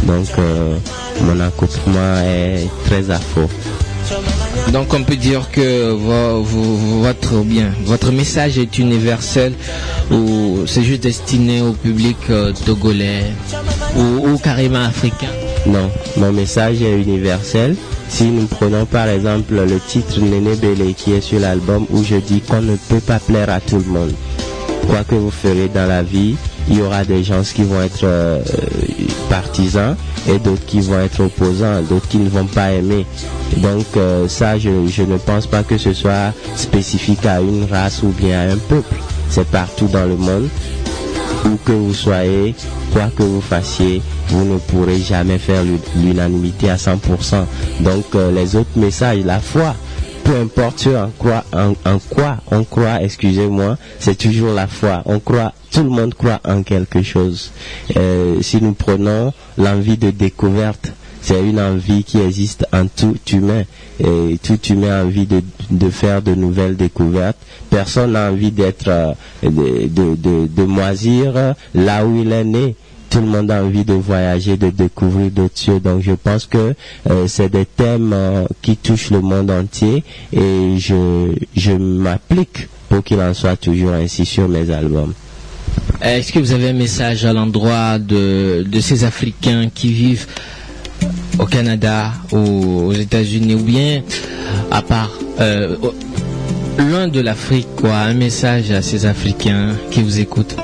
Donc, 0.03 0.28
euh, 0.39 0.76
mon 1.22 1.39
accoutrement 1.39 2.15
est 2.26 2.67
très 2.86 3.11
afro. 3.11 3.41
Donc 4.74 4.91
on 4.95 5.03
peut 5.03 5.15
dire 5.17 5.51
que 5.51 5.91
vo- 5.91 6.41
vo- 6.41 7.01
votre 7.03 7.43
bien, 7.43 7.70
votre 7.86 8.11
message 8.11 8.57
est 8.57 8.80
universel 8.80 9.53
ou 10.09 10.59
c'est 10.65 10.82
juste 10.84 11.03
destiné 11.03 11.61
au 11.61 11.74
public 11.74 12.17
euh, 12.32 12.51
togolais 12.65 13.26
ou, 13.95 14.30
ou 14.30 14.38
carrément 14.39 14.84
africain? 14.84 15.28
Non, 15.66 15.89
mon 16.18 16.32
message 16.32 16.82
est 16.82 17.01
universel. 17.01 17.76
Si 18.07 18.26
nous 18.26 18.47
prenons 18.47 18.86
par 18.86 19.07
exemple 19.07 19.53
le 19.53 19.80
titre 19.80 20.20
Néné 20.20 20.55
Bélé 20.55 20.93
qui 20.93 21.14
est 21.14 21.22
sur 21.22 21.39
l'album 21.39 21.86
où 21.91 22.03
je 22.03 22.16
dis 22.16 22.41
qu'on 22.41 22.62
ne 22.62 22.76
peut 22.76 22.99
pas 23.01 23.20
plaire 23.20 23.49
à 23.49 23.60
tout 23.60 23.78
le 23.78 23.84
monde. 23.86 24.14
Quoi 24.88 25.03
que 25.03 25.16
vous 25.16 25.30
ferez 25.30 25.68
dans 25.68 25.86
la 25.88 26.01
vie, 26.01 26.36
il 26.70 26.78
y 26.78 26.82
aura 26.82 27.03
des 27.03 27.24
gens 27.24 27.41
qui 27.43 27.64
vont 27.64 27.82
être 27.82 28.03
euh, 28.03 28.39
partisans 29.30 29.95
et 30.28 30.39
d'autres 30.39 30.66
qui 30.66 30.80
vont 30.80 30.99
être 30.99 31.20
opposants, 31.24 31.82
d'autres 31.84 32.07
qui 32.07 32.18
ne 32.18 32.30
vont 32.30 32.45
pas 32.47 32.72
aimer. 32.72 33.05
Donc 33.57 33.86
euh, 33.97 34.28
ça, 34.28 34.57
je, 34.57 34.70
je 34.88 35.03
ne 35.03 35.18
pense 35.18 35.45
pas 35.45 35.62
que 35.64 35.78
ce 35.78 35.93
soit 35.93 36.34
spécifique 36.55 37.26
à 37.26 37.41
une 37.41 37.66
race 37.70 38.01
ou 38.01 38.07
bien 38.07 38.39
à 38.39 38.53
un 38.53 38.57
peuple. 38.57 38.95
C'est 39.30 39.47
partout 39.47 39.88
dans 39.88 40.05
le 40.05 40.16
monde 40.16 40.47
où 41.45 41.57
que 41.64 41.72
vous 41.72 41.93
soyez, 41.93 42.55
quoi 42.91 43.10
que 43.16 43.24
vous 43.24 43.41
fassiez, 43.41 44.01
vous 44.30 44.45
ne 44.45 44.57
pourrez 44.57 44.99
jamais 44.99 45.38
faire 45.38 45.63
l'u- 45.63 45.80
l'unanimité 46.03 46.69
à 46.69 46.75
100%. 46.77 47.45
Donc 47.82 48.05
euh, 48.15 48.32
les 48.32 48.55
autres 48.55 48.77
messages, 48.77 49.23
la 49.25 49.39
foi, 49.39 49.75
peu 50.23 50.36
importe 50.36 50.88
en 50.88 51.09
quoi, 51.17 51.43
en, 51.53 51.71
en 51.89 51.99
quoi 52.09 52.38
on 52.51 52.63
croit, 52.63 53.01
excusez-moi, 53.01 53.77
c'est 53.99 54.17
toujours 54.17 54.53
la 54.53 54.67
foi. 54.67 55.01
On 55.05 55.19
croit, 55.19 55.53
tout 55.71 55.84
le 55.84 55.89
monde 55.89 56.13
croit 56.13 56.39
en 56.47 56.61
quelque 56.63 57.01
chose. 57.01 57.51
Euh, 57.97 58.41
si 58.41 58.61
nous 58.61 58.73
prenons 58.73 59.34
l'envie 59.57 59.97
de 59.97 60.11
découverte, 60.11 60.91
c'est 61.21 61.41
une 61.43 61.59
envie 61.59 62.03
qui 62.03 62.19
existe 62.19 62.65
en 62.71 62.86
tout 62.88 63.17
humain. 63.34 63.63
Et 63.99 64.38
tout 64.41 64.59
humain 64.69 65.01
a 65.01 65.03
envie 65.03 65.25
de, 65.25 65.41
de 65.69 65.89
faire 65.89 66.21
de 66.21 66.34
nouvelles 66.34 66.77
découvertes. 66.77 67.36
Personne 67.69 68.13
n'a 68.13 68.32
envie 68.32 68.51
d'être, 68.51 68.88
euh, 68.88 69.13
de, 69.43 69.88
de, 69.88 70.15
de, 70.15 70.47
de 70.47 70.63
moisir 70.63 71.34
euh, 71.36 71.53
là 71.73 72.05
où 72.05 72.21
il 72.21 72.32
est 72.32 72.43
né. 72.45 72.75
Tout 73.10 73.22
le 73.22 73.26
monde 73.28 73.49
a 73.49 73.64
envie 73.64 73.84
de 73.84 73.93
voyager, 73.93 74.55
de 74.55 74.70
découvrir 74.70 75.32
d'autres 75.32 75.57
cieux. 75.57 75.80
Donc 75.80 76.01
je 76.03 76.12
pense 76.12 76.45
que 76.45 76.76
euh, 77.10 77.26
c'est 77.28 77.49
des 77.49 77.66
thèmes 77.66 78.12
euh, 78.14 78.45
qui 78.62 78.78
touchent 78.78 79.10
le 79.10 79.22
monde 79.22 79.49
entier 79.49 80.03
et 80.32 80.76
je, 80.78 81.32
je 81.55 81.72
m'applique 81.72 82.68
pour 82.88 83.03
qu'il 83.03 83.20
en 83.20 83.34
soit 83.34 83.55
toujours 83.55 83.91
ainsi 83.93 84.26
sur 84.26 84.47
mes 84.47 84.70
albums. 84.70 85.14
Est-ce 86.01 86.32
que 86.32 86.39
vous 86.39 86.51
avez 86.51 86.70
un 86.70 86.74
message 86.74 87.26
à 87.26 87.34
l'endroit 87.34 87.97
de, 87.99 88.64
de 88.68 88.80
ces 88.80 89.03
Africains 89.03 89.70
qui 89.74 89.91
vivent 89.91 90.28
au 91.39 91.45
Canada 91.45 92.12
ou 92.32 92.38
aux 92.88 92.93
États-Unis 92.93 93.55
ou 93.55 93.64
bien 93.64 94.03
à 94.72 94.82
part 94.82 95.12
euh, 95.39 95.76
loin 96.78 97.07
de 97.07 97.20
l'Afrique, 97.22 97.68
quoi, 97.76 97.95
un 97.97 98.14
message 98.14 98.72
à 98.72 98.82
ces 98.82 99.05
Africains 99.05 99.76
qui 99.91 100.01
vous 100.03 100.20
écoutent? 100.20 100.55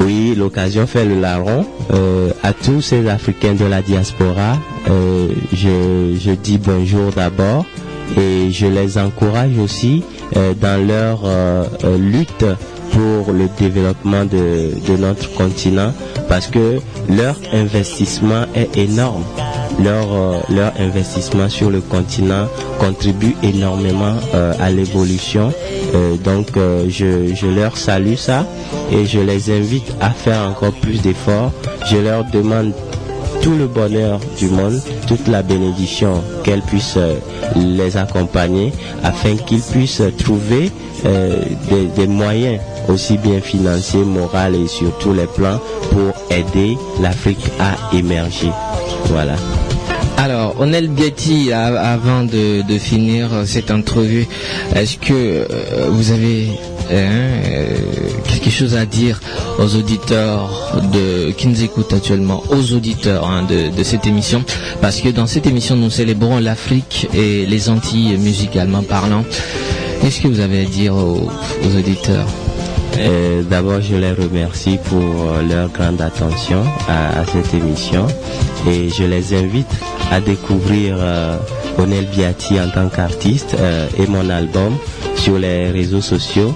Oui, 0.00 0.34
l'occasion 0.36 0.86
fait 0.86 1.04
le 1.04 1.20
larron. 1.20 1.66
Euh, 1.92 2.30
à 2.42 2.52
tous 2.52 2.80
ces 2.80 3.08
Africains 3.08 3.54
de 3.54 3.64
la 3.64 3.82
diaspora, 3.82 4.58
euh, 4.88 5.28
je, 5.52 6.16
je 6.18 6.30
dis 6.32 6.58
bonjour 6.58 7.10
d'abord 7.12 7.64
et 8.16 8.50
je 8.50 8.66
les 8.66 8.96
encourage 8.98 9.58
aussi 9.58 10.02
euh, 10.36 10.54
dans 10.54 10.86
leur 10.86 11.22
euh, 11.24 11.66
lutte 11.98 12.44
pour 12.92 13.32
le 13.32 13.48
développement 13.58 14.24
de, 14.24 14.72
de 14.86 14.96
notre 14.96 15.32
continent 15.34 15.92
parce 16.28 16.46
que 16.46 16.78
leur 17.08 17.36
investissement 17.52 18.44
est 18.54 18.76
énorme. 18.76 19.24
Leur, 19.82 20.12
euh, 20.12 20.40
leur 20.50 20.72
investissement 20.80 21.48
sur 21.48 21.70
le 21.70 21.80
continent 21.80 22.46
contribue 22.80 23.36
énormément 23.42 24.14
euh, 24.34 24.52
à 24.60 24.70
l'évolution. 24.70 25.52
Euh, 25.94 26.16
donc 26.16 26.48
je, 26.88 27.32
je 27.34 27.46
leur 27.46 27.76
salue 27.76 28.14
ça 28.16 28.44
et 28.92 29.06
je 29.06 29.20
les 29.20 29.50
invite 29.50 29.92
à 30.00 30.10
faire 30.10 30.42
encore 30.48 30.72
plus 30.72 31.00
d'efforts. 31.00 31.52
Je 31.90 31.96
leur 31.98 32.24
demande 32.24 32.72
tout 33.42 33.54
le 33.54 33.66
bonheur 33.66 34.20
du 34.38 34.48
monde, 34.48 34.80
toute 35.06 35.28
la 35.28 35.42
bénédiction, 35.42 36.22
qu'elle 36.44 36.62
puisse 36.62 36.94
euh, 36.96 37.14
les 37.56 37.96
accompagner 37.96 38.72
afin 39.02 39.36
qu'ils 39.36 39.62
puissent 39.62 40.02
trouver 40.18 40.70
euh, 41.06 41.42
des, 41.96 42.06
moyens 42.06 42.60
aussi 42.88 43.18
bien 43.18 43.40
financiers, 43.40 44.04
moraux 44.04 44.52
et 44.54 44.66
sur 44.66 44.96
tous 44.98 45.12
les 45.12 45.26
plans 45.26 45.60
pour 45.90 46.36
aider 46.36 46.76
l'Afrique 47.00 47.50
à 47.60 47.94
émerger. 47.96 48.50
Voilà. 49.06 49.36
Alors, 50.16 50.56
Onel 50.60 50.88
Biati, 50.88 51.52
avant 51.52 52.24
de, 52.24 52.62
finir 52.78 53.28
cette 53.44 53.70
entrevue, 53.70 54.26
est-ce 54.74 54.98
que 54.98 55.12
euh, 55.12 55.88
vous 55.90 56.10
avez 56.10 56.48
euh, 56.90 57.74
quelque 58.26 58.50
chose 58.50 58.74
à 58.74 58.86
dire 58.86 59.20
aux 59.58 59.74
auditeurs 59.76 60.72
qui 61.36 61.48
nous 61.48 61.62
écoutent 61.62 61.92
actuellement, 61.92 62.42
aux 62.50 62.72
auditeurs 62.72 63.28
hein, 63.28 63.44
de, 63.48 63.82
cette 63.82 64.06
émission. 64.06 64.44
Parce 64.80 65.00
que 65.00 65.08
dans 65.08 65.26
cette 65.26 65.46
émission, 65.46 65.76
nous 65.76 65.90
célébrons 65.90 66.38
l'Afrique 66.38 67.08
et 67.14 67.46
les 67.46 67.68
Antilles 67.68 68.16
musicalement 68.18 68.82
parlant. 68.82 69.24
Qu'est-ce 70.00 70.20
que 70.20 70.28
vous 70.28 70.40
avez 70.40 70.62
à 70.62 70.64
dire 70.64 70.94
aux, 70.94 71.28
auditeurs 71.76 72.26
Euh, 72.98 73.42
D'abord, 73.42 73.80
je 73.80 73.96
les 73.96 74.12
remercie 74.12 74.78
pour 74.84 74.98
euh, 75.00 75.42
leur 75.48 75.68
grande 75.70 76.00
attention 76.00 76.62
à, 76.88 77.24
cette 77.26 77.52
émission. 77.54 78.06
Et 78.68 78.88
je 78.88 79.04
les 79.04 79.34
invite 79.34 79.70
à 80.10 80.20
découvrir 80.20 80.96
euh, 80.98 81.36
Onel 81.78 82.06
Biati 82.06 82.58
en 82.60 82.68
tant 82.70 82.88
qu'artiste 82.88 83.56
et 83.98 84.06
mon 84.06 84.28
album 84.30 84.76
sur 85.16 85.38
les 85.38 85.70
réseaux 85.70 86.00
sociaux 86.00 86.54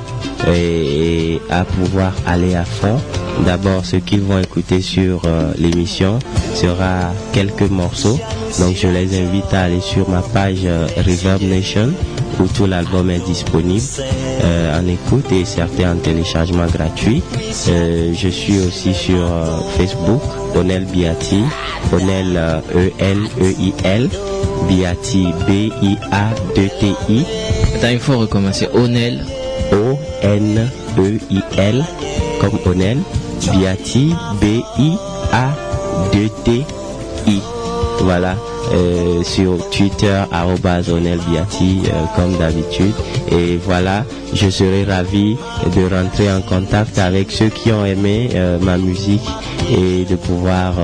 et, 0.49 1.40
à 1.51 1.64
pouvoir 1.64 2.12
aller 2.26 2.55
à 2.55 2.64
fond. 2.64 2.99
D'abord, 3.47 3.84
ce 3.84 3.97
qu'ils 3.97 4.22
vont 4.22 4.38
écouter 4.38 4.80
sur 4.80 5.22
euh, 5.26 5.53
l'émission 5.59 6.18
sera 6.55 7.12
quelques 7.32 7.70
morceaux. 7.70 8.18
Donc, 8.61 8.76
je 8.76 8.86
les 8.88 9.18
invite 9.18 9.53
à 9.53 9.62
aller 9.62 9.80
sur 9.80 10.09
ma 10.09 10.20
page 10.20 10.61
euh, 10.64 10.86
Reverb 10.97 11.43
Nation 11.43 11.93
où 12.40 12.47
tout 12.47 12.66
l'album 12.66 13.11
est 13.11 13.24
disponible 13.24 13.84
euh, 14.43 14.78
en 14.80 14.86
écoute 14.86 15.30
et 15.32 15.45
certains 15.45 15.93
en 15.93 15.97
téléchargement 15.97 16.66
gratuit. 16.66 17.22
Euh, 17.68 18.12
je 18.14 18.28
suis 18.28 18.59
aussi 18.59 18.95
sur 18.95 19.20
Facebook, 19.76 20.22
Onel 20.55 20.84
Biati, 20.86 21.43
Onel 21.93 22.62
E-N-E-I-L, 22.74 24.11
Biati 24.68 25.26
B-I-A-2-T-I. 25.47 27.24
Attends, 27.76 27.88
il 27.90 28.01
faut 28.01 28.18
recommencer. 28.18 28.68
Onel. 28.74 29.24
O-N-E-I-L, 30.25 31.85
comme 32.41 32.59
Onel, 32.66 32.99
Biati 33.53 34.14
B-I-A-2-T-I. 34.41 34.93
Voilà. 38.01 38.37
Euh, 38.73 39.23
sur 39.23 39.59
Twitter, 39.70 40.23
arrobas 40.31 40.89
Onel 40.89 41.18
Biati, 41.29 41.83
euh, 41.87 42.05
comme 42.16 42.39
d'habitude. 42.39 42.95
Et 43.31 43.59
voilà, 43.62 44.07
je 44.33 44.49
serai 44.49 44.85
ravi 44.85 45.37
de 45.77 45.95
rentrer 45.95 46.33
en 46.33 46.41
contact 46.41 46.99
avec 46.99 47.31
ceux 47.33 47.49
qui 47.49 47.70
ont 47.70 47.85
aimé 47.85 48.31
euh, 48.35 48.59
ma 48.61 48.79
musique 48.79 49.29
et 49.70 50.05
de 50.05 50.16
pouvoir 50.16 50.75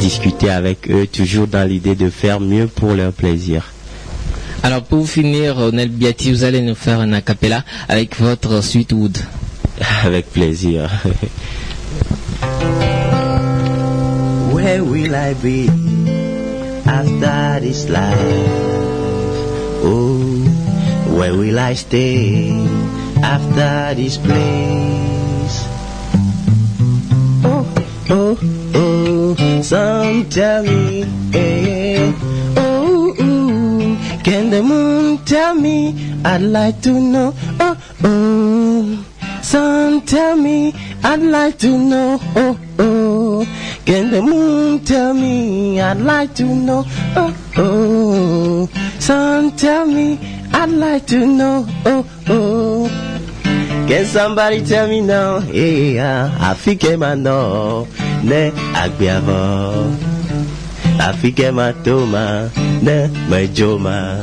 discuter 0.00 0.50
avec 0.50 0.90
eux, 0.90 1.06
toujours 1.06 1.46
dans 1.46 1.68
l'idée 1.68 1.94
de 1.94 2.10
faire 2.10 2.40
mieux 2.40 2.66
pour 2.66 2.94
leur 2.94 3.12
plaisir. 3.12 3.73
Alors 4.64 4.82
pour 4.82 5.06
finir, 5.06 5.58
Onel 5.58 5.90
Biati, 5.90 6.32
vous 6.32 6.42
allez 6.42 6.62
nous 6.62 6.74
faire 6.74 6.98
un 6.98 7.12
acapella 7.12 7.62
avec 7.86 8.18
votre 8.18 8.62
Sweetwood. 8.62 9.18
Avec 10.06 10.32
plaisir. 10.32 10.88
Where 14.54 14.82
will 14.82 15.14
I 15.14 15.34
be 15.34 15.68
after 16.86 17.60
this 17.60 17.90
life? 17.90 18.16
Oh, 19.84 20.42
where 21.14 21.34
will 21.34 21.58
I 21.58 21.74
stay 21.74 22.50
after 23.22 23.94
this 23.96 24.16
place? 24.16 25.66
Oh, 27.44 27.66
oh, 28.08 28.38
oh, 28.74 29.60
some 29.62 30.24
tell 30.30 30.62
me, 30.62 31.04
eh, 31.34 32.10
can 34.24 34.50
the 34.50 34.62
moon 34.62 35.18
tell 35.24 35.54
me? 35.54 35.94
I'd 36.24 36.40
like 36.40 36.80
to 36.82 36.92
know, 36.98 37.34
oh, 37.60 37.76
oh, 38.02 39.04
some 39.42 40.00
tell 40.02 40.36
me, 40.36 40.74
I'd 41.04 41.20
like 41.20 41.58
to 41.58 41.78
know, 41.78 42.18
oh, 42.34 42.58
oh, 42.78 43.46
can 43.84 44.10
the 44.10 44.22
moon 44.22 44.82
tell 44.84 45.12
me? 45.12 45.80
I'd 45.80 45.98
like 46.00 46.34
to 46.36 46.44
know, 46.44 46.84
oh, 47.14 47.36
oh, 47.58 48.68
some 48.98 49.52
tell 49.52 49.86
me, 49.86 50.18
I'd 50.52 50.70
like 50.70 51.06
to 51.08 51.26
know, 51.26 51.66
oh, 51.84 52.06
oh. 52.28 53.10
Can 53.86 54.06
somebody 54.06 54.64
tell 54.64 54.88
me 54.88 55.02
now? 55.02 55.40
Yeah, 55.40 56.34
I 56.40 56.54
think 56.54 56.80
Afrique 56.80 56.98
mano, 56.98 57.86
ne 58.22 58.50
agbiavo. 58.72 60.13
Afrique 60.98 61.50
matoma, 61.52 62.48
ne 62.82 63.08
majoma. 63.28 64.16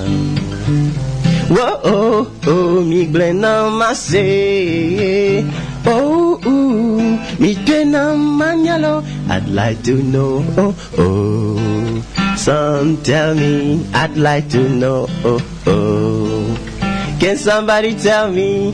Whoa, 1.50 1.80
oh, 1.84 2.28
oh, 2.48 2.82
mi 2.82 3.06
glena 3.08 3.70
mase. 3.70 5.44
Oh, 5.86 6.40
ooh, 6.46 7.18
mi 7.40 7.56
glena 7.66 8.16
manyalo. 8.16 9.04
I'd 9.30 9.48
like 9.50 9.84
to 9.84 10.02
know, 10.02 10.44
oh, 10.58 10.74
oh. 10.98 12.36
Some 12.38 12.98
tell 13.04 13.36
me, 13.36 13.86
I'd 13.94 14.16
like 14.18 14.48
to 14.50 14.70
know, 14.70 15.08
oh, 15.26 15.42
oh. 15.68 16.58
Can 17.20 17.38
somebody 17.38 17.94
tell 17.96 18.32
me? 18.32 18.74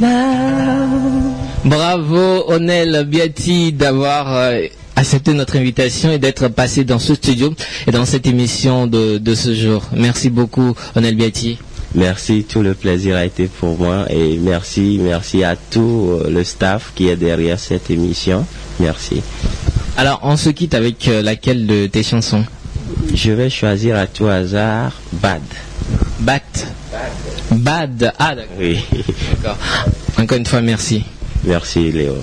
Now? 0.00 1.34
Bravo 1.64 2.44
Onel 2.52 3.04
Biati 3.06 3.72
d'avoir 3.72 4.26
euh, 4.36 4.68
accepté 4.96 5.32
notre 5.34 5.56
invitation 5.56 6.10
et 6.10 6.18
d'être 6.18 6.48
passé 6.48 6.84
dans 6.84 6.98
ce 6.98 7.14
studio 7.14 7.54
et 7.86 7.90
dans 7.92 8.04
cette 8.06 8.26
émission 8.26 8.86
de, 8.86 9.18
de 9.18 9.34
ce 9.34 9.54
jour. 9.54 9.84
Merci 9.94 10.30
beaucoup 10.30 10.74
Onel 10.96 11.14
Biati. 11.14 11.58
Merci, 11.94 12.44
tout 12.48 12.62
le 12.62 12.74
plaisir 12.74 13.16
a 13.16 13.24
été 13.24 13.46
pour 13.46 13.78
moi 13.78 14.06
et 14.10 14.36
merci, 14.38 14.98
merci 15.00 15.44
à 15.44 15.54
tout 15.56 16.10
euh, 16.10 16.28
le 16.30 16.44
staff 16.44 16.92
qui 16.94 17.08
est 17.08 17.16
derrière 17.16 17.58
cette 17.58 17.90
émission. 17.90 18.44
Merci. 18.80 19.22
Alors 19.96 20.20
on 20.22 20.36
se 20.36 20.50
quitte 20.50 20.74
avec 20.74 21.08
euh, 21.08 21.22
laquelle 21.22 21.66
de 21.66 21.86
tes 21.86 22.02
chansons? 22.02 22.44
Je 23.14 23.30
vais 23.32 23.48
choisir 23.50 23.96
à 23.96 24.06
tout 24.06 24.26
hasard 24.26 24.92
Bad. 25.12 25.40
Bat. 26.20 26.40
Bad. 27.52 28.12
Ah 28.18 28.34
d'accord. 28.34 28.56
Oui. 28.58 28.78
D'accord. 29.42 29.58
Encore 30.18 30.38
une 30.38 30.46
fois 30.46 30.60
merci. 30.60 31.04
Merci 31.44 31.92
Léo. 31.92 32.16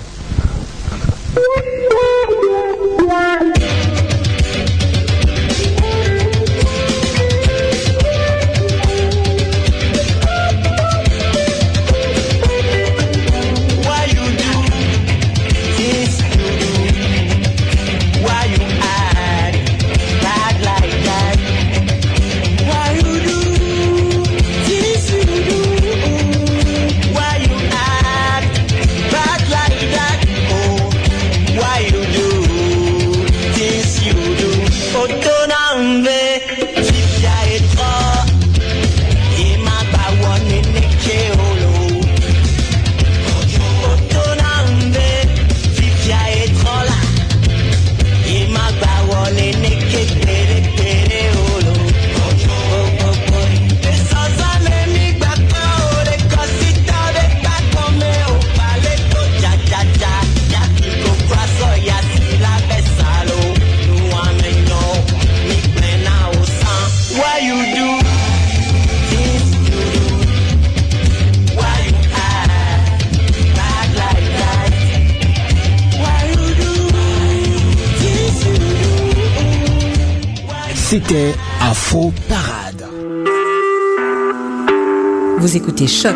Écoutez 85.84 85.98
Choc 85.98 86.16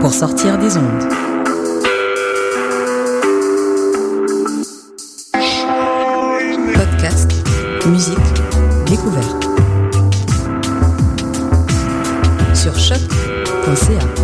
pour 0.00 0.14
sortir 0.14 0.56
des 0.56 0.78
ondes. 0.78 1.08
Podcast, 6.72 7.32
musique, 7.86 8.16
découverte. 8.86 9.46
Sur 12.54 12.78
choc.ca. 12.78 14.21